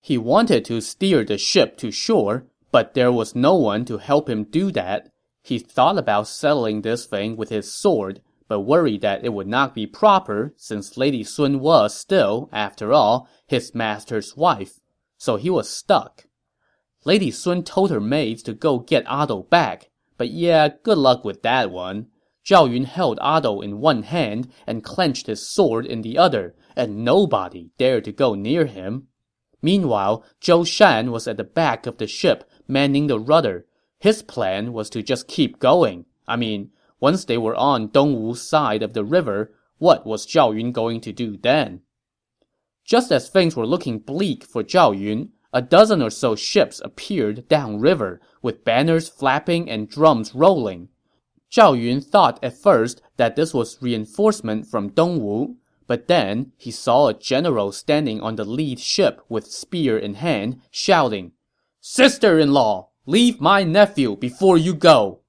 He 0.03 0.19
wanted 0.19 0.67
to 0.67 0.83
steer 0.83 1.25
the 1.25 1.39
ship 1.39 1.79
to 1.79 1.91
shore, 1.91 2.47
but 2.71 2.93
there 2.93 3.11
was 3.11 3.35
no 3.35 3.55
one 3.55 3.87
to 3.87 3.97
help 3.97 4.29
him 4.29 4.45
do 4.45 4.71
that. 4.73 5.11
He 5.43 5.59
thought 5.59 5.97
about 5.97 6.29
settling 6.29 6.83
this 6.83 7.07
thing 7.07 7.37
with 7.37 7.49
his 7.49 7.73
sword, 7.73 8.21
but 8.49 8.61
worried 8.61 9.01
that 9.01 9.25
it 9.25 9.33
would 9.33 9.49
not 9.49 9.75
be 9.75 9.87
proper 9.87 10.53
since 10.57 10.99
Lady 10.99 11.25
Sun 11.25 11.61
was 11.61 11.95
still, 11.99 12.51
after 12.53 12.93
all, 12.93 13.29
his 13.47 13.75
master's 13.75 14.37
wife 14.37 14.79
so 15.17 15.37
he 15.37 15.51
was 15.51 15.69
stuck. 15.69 16.27
Lady 17.05 17.31
Sun 17.31 17.63
told 17.63 17.91
her 17.91 18.01
maids 18.01 18.43
to 18.43 18.53
go 18.53 18.79
get 18.79 19.07
Adou 19.07 19.45
back, 19.45 19.91
but 20.19 20.31
yeah, 20.31 20.69
good 20.83 20.99
luck 20.99 21.25
with 21.25 21.43
that 21.43 21.71
one. 21.71 22.09
Zhao 22.45 22.73
Yun 22.73 22.85
held 22.85 23.19
Adou 23.21 23.61
in 23.61 23.81
one 23.81 24.05
hand 24.05 24.49
and 24.67 24.85
clenched 24.85 25.27
his 25.27 25.49
sword 25.49 25.85
in 25.85 26.03
the 26.03 26.17
other, 26.17 26.55
and 26.77 27.05
nobody 27.05 27.71
dared 27.77 28.05
to 28.05 28.13
go 28.13 28.35
near 28.35 28.67
him. 28.67 29.09
Meanwhile, 29.63 30.25
Zhou 30.41 30.67
Shan 30.67 31.11
was 31.11 31.27
at 31.27 31.37
the 31.37 31.45
back 31.45 31.87
of 31.87 31.99
the 31.99 32.07
ship, 32.07 32.49
manning 32.69 33.09
the 33.09 33.19
rudder. 33.19 33.67
His 33.99 34.23
plan 34.23 34.73
was 34.73 34.91
to 34.91 35.03
just 35.03 35.27
keep 35.27 35.59
going. 35.59 36.05
I 36.29 36.37
mean, 36.37 36.71
once 37.01 37.25
they 37.25 37.39
were 37.39 37.57
on 37.57 37.89
Dongwu's 37.89 38.43
side 38.43 38.83
of 38.83 38.93
the 38.93 39.05
river, 39.05 39.53
what 39.79 40.07
was 40.07 40.27
Zhao 40.27 40.57
Yun 40.57 40.73
going 40.73 41.01
to 41.03 41.13
do 41.13 41.37
then? 41.37 41.83
Just 42.87 43.11
as 43.11 43.29
things 43.29 43.57
were 43.57 43.67
looking 43.67 43.99
bleak 43.99 44.45
for 44.45 44.63
Zhao 44.63 44.99
Yun, 44.99 45.31
a 45.53 45.61
dozen 45.61 46.01
or 46.01 46.11
so 46.11 46.37
ships 46.37 46.81
appeared 46.85 47.49
downriver, 47.49 48.21
with 48.43 48.65
banners 48.65 49.09
flapping 49.09 49.69
and 49.69 49.89
drums 49.89 50.35
rolling. 50.35 50.89
Zhao 51.51 51.79
Yun 51.79 52.01
thought 52.01 52.39
at 52.45 52.57
first 52.57 53.03
that 53.17 53.35
this 53.35 53.53
was 53.53 53.83
reinforcement 53.83 54.67
from 54.67 54.91
Dongwu, 54.91 55.57
but 55.89 56.07
then 56.07 56.53
he 56.57 56.71
saw 56.71 57.09
a 57.09 57.15
general 57.15 57.73
standing 57.73 58.21
on 58.21 58.37
the 58.37 58.45
lead 58.45 58.79
ship 58.79 59.21
with 59.29 59.47
spear 59.47 59.99
in 59.99 60.15
hand, 60.15 60.61
shouting, 60.71 61.33
Sister-in-law, 61.81 62.89
leave 63.07 63.41
my 63.41 63.63
nephew 63.63 64.17
before 64.17 64.59
you 64.59 64.75
go! 64.75 65.21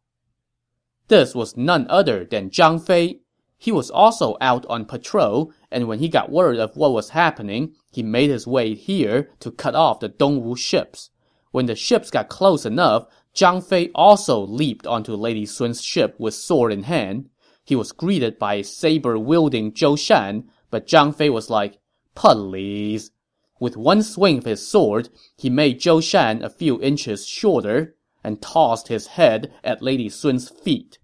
This 1.08 1.34
was 1.34 1.56
none 1.56 1.86
other 1.90 2.26
than 2.26 2.50
Zhang 2.50 2.86
Fei. 2.86 3.22
He 3.58 3.72
was 3.72 3.90
also 3.90 4.38
out 4.40 4.66
on 4.68 4.86
patrol, 4.86 5.52
and 5.72 5.88
when 5.88 6.00
he 6.00 6.10
got 6.10 6.32
word 6.32 6.58
of 6.58 6.78
what 6.78 6.94
was 6.94 7.10
happening, 7.10 7.74
he 7.92 8.04
made 8.04 8.30
his 8.30 8.46
way 8.46 8.76
here 8.76 9.32
to 9.40 9.52
cut 9.52 9.74
off 9.74 10.00
the 10.00 10.10
Dongwu 10.10 10.58
ships. 10.58 11.10
When 11.52 11.66
the 11.66 11.76
ships 11.76 12.12
got 12.12 12.30
close 12.30 12.66
enough, 12.66 13.08
Zhang 13.34 13.64
Fei 13.64 13.90
also 13.96 14.40
leaped 14.40 14.86
onto 14.86 15.16
Lady 15.16 15.46
Sun's 15.46 15.84
ship 15.84 16.16
with 16.20 16.36
sword 16.36 16.72
in 16.72 16.84
hand. 16.84 17.30
He 17.66 17.76
was 17.76 17.92
greeted 17.92 18.38
by 18.38 18.56
a 18.56 18.64
saber-wielding 18.64 19.74
Zhou 19.74 19.98
Shan, 19.98 20.50
but 20.70 20.88
Zhang 20.88 21.16
Fei 21.16 21.30
was 21.30 21.50
like, 21.50 21.80
please. 22.16 23.12
With 23.60 23.76
one 23.76 24.04
swing 24.04 24.38
of 24.38 24.46
his 24.46 24.68
sword, 24.68 25.10
he 25.36 25.50
made 25.50 25.80
Zhou 25.80 26.04
Shan 26.04 26.44
a 26.44 26.50
few 26.50 26.82
inches 26.82 27.26
shorter 27.26 27.96
and 28.24 28.42
tossed 28.42 28.88
his 28.88 29.08
head 29.08 29.52
at 29.64 29.82
Lady 29.82 30.10
Sun's 30.10 30.50
feet. 30.50 31.00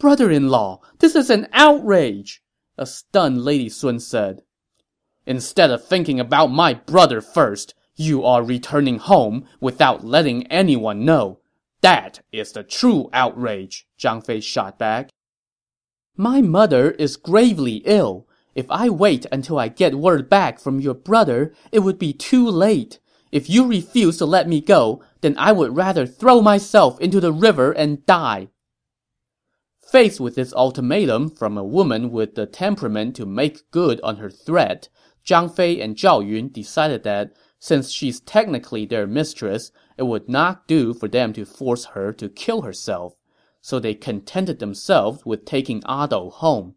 Brother-in-law, 0.00 0.80
this 1.00 1.14
is 1.14 1.28
an 1.28 1.46
outrage! 1.52 2.42
A 2.78 2.86
stunned 2.86 3.44
Lady 3.44 3.68
Sun 3.68 4.00
said. 4.00 4.40
Instead 5.26 5.70
of 5.70 5.84
thinking 5.84 6.18
about 6.18 6.46
my 6.46 6.72
brother 6.72 7.20
first, 7.20 7.74
you 7.96 8.24
are 8.24 8.42
returning 8.42 8.98
home 8.98 9.46
without 9.60 10.02
letting 10.02 10.46
anyone 10.46 11.04
know. 11.04 11.40
That 11.82 12.20
is 12.32 12.52
the 12.52 12.62
true 12.62 13.10
outrage, 13.12 13.86
Zhang 13.98 14.24
Fei 14.24 14.40
shot 14.40 14.78
back. 14.78 15.10
My 16.16 16.40
mother 16.40 16.92
is 16.92 17.18
gravely 17.18 17.82
ill. 17.84 18.26
If 18.54 18.70
I 18.70 18.88
wait 18.88 19.26
until 19.30 19.58
I 19.58 19.68
get 19.68 19.96
word 19.96 20.30
back 20.30 20.58
from 20.58 20.80
your 20.80 20.94
brother, 20.94 21.52
it 21.72 21.80
would 21.80 21.98
be 21.98 22.14
too 22.14 22.48
late. 22.48 23.00
If 23.32 23.50
you 23.50 23.66
refuse 23.66 24.16
to 24.16 24.24
let 24.24 24.48
me 24.48 24.62
go, 24.62 25.04
then 25.20 25.34
I 25.36 25.52
would 25.52 25.76
rather 25.76 26.06
throw 26.06 26.40
myself 26.40 26.98
into 27.00 27.20
the 27.20 27.34
river 27.34 27.70
and 27.72 28.06
die. 28.06 28.48
Faced 29.90 30.20
with 30.20 30.36
this 30.36 30.52
ultimatum 30.52 31.30
from 31.30 31.58
a 31.58 31.64
woman 31.64 32.12
with 32.12 32.36
the 32.36 32.46
temperament 32.46 33.16
to 33.16 33.26
make 33.26 33.70
good 33.70 34.00
on 34.02 34.18
her 34.18 34.30
threat, 34.30 34.88
Zhang 35.26 35.52
Fei 35.52 35.80
and 35.80 35.96
Zhao 35.96 36.24
Yun 36.24 36.50
decided 36.50 37.02
that 37.02 37.32
Since 37.58 37.90
she's 37.90 38.20
technically 38.20 38.86
their 38.86 39.06
mistress, 39.06 39.72
it 39.98 40.04
would 40.04 40.28
not 40.28 40.68
do 40.68 40.94
for 40.94 41.08
them 41.08 41.32
to 41.32 41.44
force 41.44 41.86
her 41.86 42.12
to 42.12 42.28
kill 42.28 42.62
herself, 42.62 43.16
so 43.60 43.78
they 43.78 43.94
contented 43.94 44.60
themselves 44.60 45.26
with 45.26 45.44
taking 45.44 45.82
Adou 45.84 46.30
home. 46.30 46.76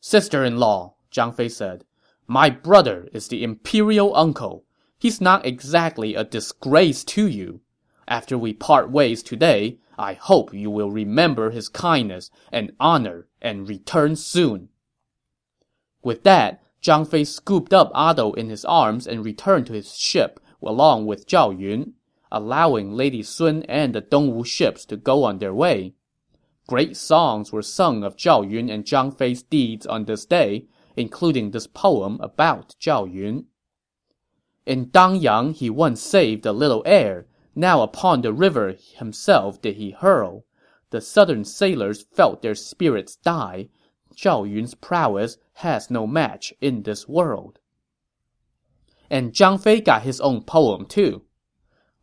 Sister-in-law, 0.00 0.94
Zhang 1.12 1.34
Fei 1.34 1.48
said, 1.48 1.84
my 2.30 2.50
brother 2.50 3.08
is 3.14 3.28
the 3.28 3.42
imperial 3.42 4.14
uncle. 4.14 4.64
He's 4.98 5.18
not 5.18 5.46
exactly 5.46 6.14
a 6.14 6.24
disgrace 6.24 7.02
to 7.04 7.26
you. 7.26 7.62
After 8.06 8.36
we 8.36 8.52
part 8.52 8.90
ways 8.90 9.22
today, 9.22 9.78
I 9.98 10.14
hope 10.14 10.54
you 10.54 10.70
will 10.70 10.90
remember 10.90 11.50
his 11.50 11.68
kindness 11.68 12.30
and 12.52 12.72
honor 12.78 13.26
and 13.42 13.68
return 13.68 14.14
soon. 14.14 14.68
With 16.02 16.22
that, 16.22 16.62
Zhang 16.80 17.06
Fei 17.06 17.24
scooped 17.24 17.74
up 17.74 17.90
Adou 17.94 18.32
in 18.34 18.48
his 18.48 18.64
arms 18.64 19.06
and 19.06 19.24
returned 19.24 19.66
to 19.66 19.72
his 19.72 19.96
ship 19.96 20.38
along 20.62 21.06
with 21.06 21.26
Zhao 21.26 21.58
Yun, 21.58 21.94
allowing 22.30 22.92
Lady 22.92 23.22
Sun 23.22 23.64
and 23.64 23.94
the 23.94 24.02
Dongwu 24.02 24.46
ships 24.46 24.84
to 24.86 24.96
go 24.96 25.24
on 25.24 25.38
their 25.38 25.54
way. 25.54 25.94
Great 26.68 26.96
songs 26.96 27.50
were 27.50 27.62
sung 27.62 28.04
of 28.04 28.16
Zhao 28.16 28.48
Yun 28.48 28.68
and 28.68 28.84
Zhang 28.84 29.16
Fei's 29.16 29.42
deeds 29.42 29.86
on 29.86 30.04
this 30.04 30.24
day, 30.24 30.66
including 30.96 31.50
this 31.50 31.66
poem 31.66 32.18
about 32.20 32.76
Zhao 32.80 33.12
Yun. 33.12 33.46
In 34.66 34.86
Dangyang 34.86 35.54
he 35.54 35.70
once 35.70 36.00
saved 36.00 36.44
a 36.44 36.52
little 36.52 36.82
heir, 36.84 37.26
now 37.58 37.82
upon 37.82 38.22
the 38.22 38.32
river 38.32 38.76
himself 38.94 39.60
did 39.60 39.74
he 39.74 39.90
hurl. 39.90 40.44
The 40.90 41.00
southern 41.00 41.44
sailors 41.44 42.02
felt 42.02 42.40
their 42.40 42.54
spirits 42.54 43.16
die. 43.16 43.68
Zhao 44.14 44.48
Yun's 44.48 44.74
prowess 44.74 45.38
has 45.54 45.90
no 45.90 46.06
match 46.06 46.54
in 46.60 46.84
this 46.84 47.08
world. 47.08 47.58
And 49.10 49.32
Zhang 49.32 49.60
Fei 49.60 49.80
got 49.80 50.02
his 50.02 50.20
own 50.20 50.44
poem 50.44 50.86
too. 50.86 51.22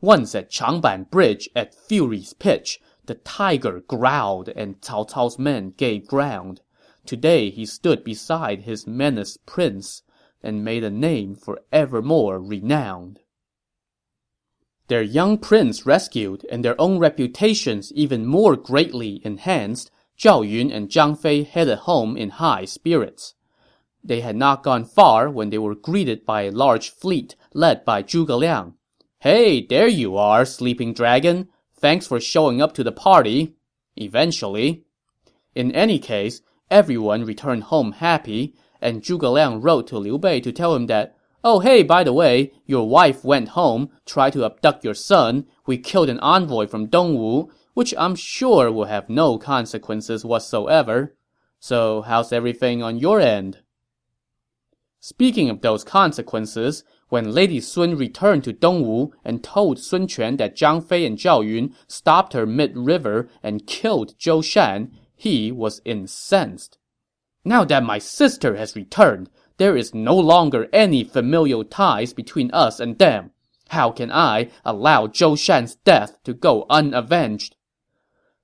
Once 0.02 0.36
at 0.36 0.52
Changban 0.52 1.10
Bridge 1.10 1.50
at 1.56 1.74
fury's 1.74 2.34
pitch, 2.34 2.82
the 3.06 3.16
tiger 3.16 3.80
growled 3.80 4.50
and 4.50 4.82
Cao 4.82 5.10
Cao's 5.10 5.40
men 5.40 5.70
gave 5.78 6.06
ground. 6.06 6.60
Today 7.06 7.50
he 7.50 7.66
stood 7.66 8.04
beside 8.04 8.64
his 8.64 8.86
menaced 8.86 9.46
prince 9.46 10.04
and 10.44 10.66
made 10.66 10.84
a 10.84 10.92
name 10.92 11.34
forevermore 11.34 12.42
renowned. 12.42 13.22
Their 14.88 15.02
young 15.02 15.40
prince 15.40 15.86
rescued 15.86 16.46
and 16.52 16.64
their 16.64 16.80
own 16.80 17.00
reputations 17.00 17.92
even 17.94 18.26
more 18.26 18.56
greatly 18.56 19.22
enhanced, 19.24 19.90
Zhao 20.18 20.48
Yun 20.48 20.72
and 20.72 20.90
Zhang 20.90 21.18
Fei 21.18 21.44
headed 21.44 21.80
home 21.80 22.16
in 22.16 22.30
high 22.30 22.66
spirits. 22.66 23.34
They 24.04 24.22
had 24.22 24.36
not 24.36 24.62
gone 24.62 24.86
far 24.86 25.30
when 25.30 25.50
they 25.50 25.58
were 25.58 25.74
greeted 25.74 26.26
by 26.26 26.44
a 26.44 26.52
large 26.52 26.92
fleet 26.92 27.36
led 27.54 27.84
by 27.84 28.04
Zhuge 28.04 28.38
Liang. 28.38 28.76
Hey, 29.20 29.66
there 29.66 29.88
you 29.88 30.16
are, 30.16 30.46
sleeping 30.46 30.94
dragon. 30.94 31.50
Thanks 31.74 32.06
for 32.06 32.20
showing 32.20 32.62
up 32.62 32.74
to 32.76 32.84
the 32.84 32.92
party. 32.92 33.56
Eventually. 33.96 34.86
In 35.56 35.72
any 35.72 35.98
case, 35.98 36.42
everyone 36.70 37.26
returned 37.26 37.64
home 37.64 37.94
happy, 37.94 38.54
and 38.80 39.02
Zhuge 39.02 39.34
Liang 39.34 39.62
wrote 39.62 39.88
to 39.88 39.98
Liu 39.98 40.20
Bei 40.20 40.40
to 40.42 40.52
tell 40.52 40.76
him 40.76 40.86
that 40.86 41.15
Oh, 41.48 41.60
hey, 41.60 41.84
by 41.84 42.04
the 42.04 42.12
way, 42.12 42.52
your 42.66 42.90
wife 42.90 43.24
went 43.24 43.50
home, 43.50 43.92
tried 44.04 44.34
to 44.34 44.46
abduct 44.46 44.84
your 44.84 44.96
son, 44.96 45.46
we 45.68 45.78
killed 45.78 46.10
an 46.10 46.20
envoy 46.22 46.66
from 46.66 46.88
Dongwu, 46.88 47.50
which 47.76 47.94
I'm 48.00 48.16
sure 48.16 48.72
will 48.72 48.86
have 48.86 49.10
no 49.10 49.38
consequences 49.38 50.26
whatsoever. 50.26 51.16
So, 51.60 52.02
how's 52.02 52.34
everything 52.34 52.82
on 52.82 52.98
your 52.98 53.20
end? 53.22 53.60
Speaking 55.00 55.52
of 55.52 55.62
those 55.62 55.84
consequences, 55.84 56.84
when 57.10 57.32
Lady 57.32 57.60
Sun 57.60 57.96
returned 57.96 58.44
to 58.46 58.52
Dongwu 58.54 59.12
and 59.24 59.44
told 59.44 59.78
Sun 59.78 60.08
Quan 60.08 60.38
that 60.38 60.58
Zhang 60.58 60.84
Fei 60.84 61.06
and 61.06 61.16
Zhao 61.16 61.48
Yun 61.48 61.76
stopped 61.88 62.34
her 62.34 62.48
mid-river 62.48 63.30
and 63.44 63.68
killed 63.68 64.18
Zhou 64.18 64.44
Shan, 64.44 64.92
he 65.16 65.52
was 65.52 65.80
incensed. 65.86 66.80
Now 67.48 67.64
that 67.66 67.84
my 67.84 68.00
sister 68.00 68.56
has 68.56 68.76
returned, 68.76 69.30
there 69.58 69.78
is 69.78 69.94
no 69.94 70.16
longer 70.16 70.68
any 70.74 71.04
familial 71.04 71.64
ties 71.64 72.14
between 72.14 72.52
us 72.52 72.80
and 72.80 72.98
them. 72.98 73.32
How 73.70 73.92
can 73.92 74.12
I 74.12 74.52
allow 74.64 75.08
Zhou 75.08 75.38
Shan's 75.38 75.76
death 75.76 76.22
to 76.24 76.34
go 76.34 76.66
unavenged? 76.70 77.56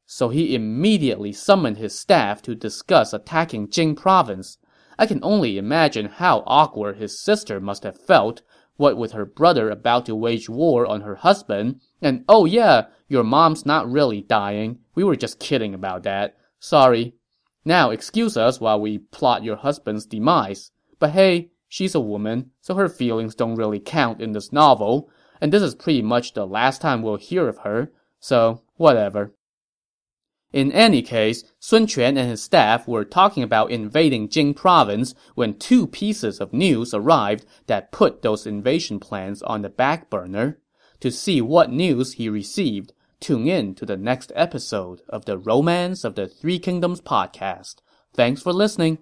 So 0.05 0.29
he 0.29 0.55
immediately 0.55 1.31
summoned 1.31 1.77
his 1.77 1.97
staff 1.97 2.41
to 2.43 2.55
discuss 2.55 3.13
attacking 3.13 3.69
Jing 3.69 3.95
province. 3.95 4.57
I 4.97 5.05
can 5.05 5.19
only 5.23 5.57
imagine 5.57 6.07
how 6.07 6.43
awkward 6.45 6.97
his 6.97 7.19
sister 7.19 7.59
must 7.59 7.83
have 7.83 7.99
felt, 7.99 8.41
what 8.77 8.97
with 8.97 9.11
her 9.11 9.25
brother 9.25 9.69
about 9.69 10.05
to 10.07 10.15
wage 10.15 10.49
war 10.49 10.85
on 10.85 11.01
her 11.01 11.15
husband, 11.15 11.81
and 12.01 12.25
oh 12.27 12.45
yeah, 12.45 12.87
your 13.07 13.23
mom's 13.23 13.65
not 13.65 13.89
really 13.89 14.21
dying. 14.21 14.79
We 14.95 15.03
were 15.03 15.15
just 15.15 15.39
kidding 15.39 15.73
about 15.73 16.03
that. 16.03 16.35
Sorry. 16.59 17.13
Now 17.63 17.91
excuse 17.91 18.35
us 18.35 18.59
while 18.59 18.81
we 18.81 18.97
plot 18.97 19.43
your 19.43 19.57
husband's 19.57 20.05
demise. 20.05 20.70
But 21.01 21.13
hey, 21.13 21.49
she's 21.67 21.95
a 21.95 21.99
woman, 21.99 22.51
so 22.61 22.75
her 22.75 22.87
feelings 22.87 23.33
don't 23.33 23.55
really 23.55 23.79
count 23.79 24.21
in 24.21 24.33
this 24.33 24.53
novel, 24.53 25.09
and 25.41 25.51
this 25.51 25.63
is 25.63 25.73
pretty 25.73 26.03
much 26.03 26.33
the 26.33 26.45
last 26.45 26.79
time 26.79 27.01
we'll 27.01 27.15
hear 27.15 27.47
of 27.47 27.57
her, 27.59 27.91
so 28.19 28.61
whatever. 28.75 29.33
In 30.53 30.71
any 30.71 31.01
case, 31.01 31.43
Sun 31.59 31.87
Quan 31.87 32.17
and 32.17 32.29
his 32.29 32.43
staff 32.43 32.87
were 32.87 33.03
talking 33.03 33.41
about 33.41 33.71
invading 33.71 34.29
Jing 34.29 34.53
province 34.53 35.15
when 35.33 35.57
two 35.57 35.87
pieces 35.87 36.39
of 36.39 36.53
news 36.53 36.93
arrived 36.93 37.47
that 37.65 37.91
put 37.91 38.21
those 38.21 38.45
invasion 38.45 38.99
plans 38.99 39.41
on 39.41 39.63
the 39.63 39.69
back 39.69 40.07
burner. 40.07 40.59
To 40.99 41.09
see 41.09 41.41
what 41.41 41.71
news 41.71 42.13
he 42.13 42.29
received, 42.29 42.93
tune 43.19 43.47
in 43.47 43.73
to 43.73 43.87
the 43.87 43.97
next 43.97 44.31
episode 44.35 45.01
of 45.09 45.25
the 45.25 45.39
Romance 45.39 46.03
of 46.03 46.13
the 46.13 46.27
Three 46.27 46.59
Kingdoms 46.59 47.01
podcast. 47.01 47.77
Thanks 48.13 48.43
for 48.43 48.53
listening. 48.53 48.99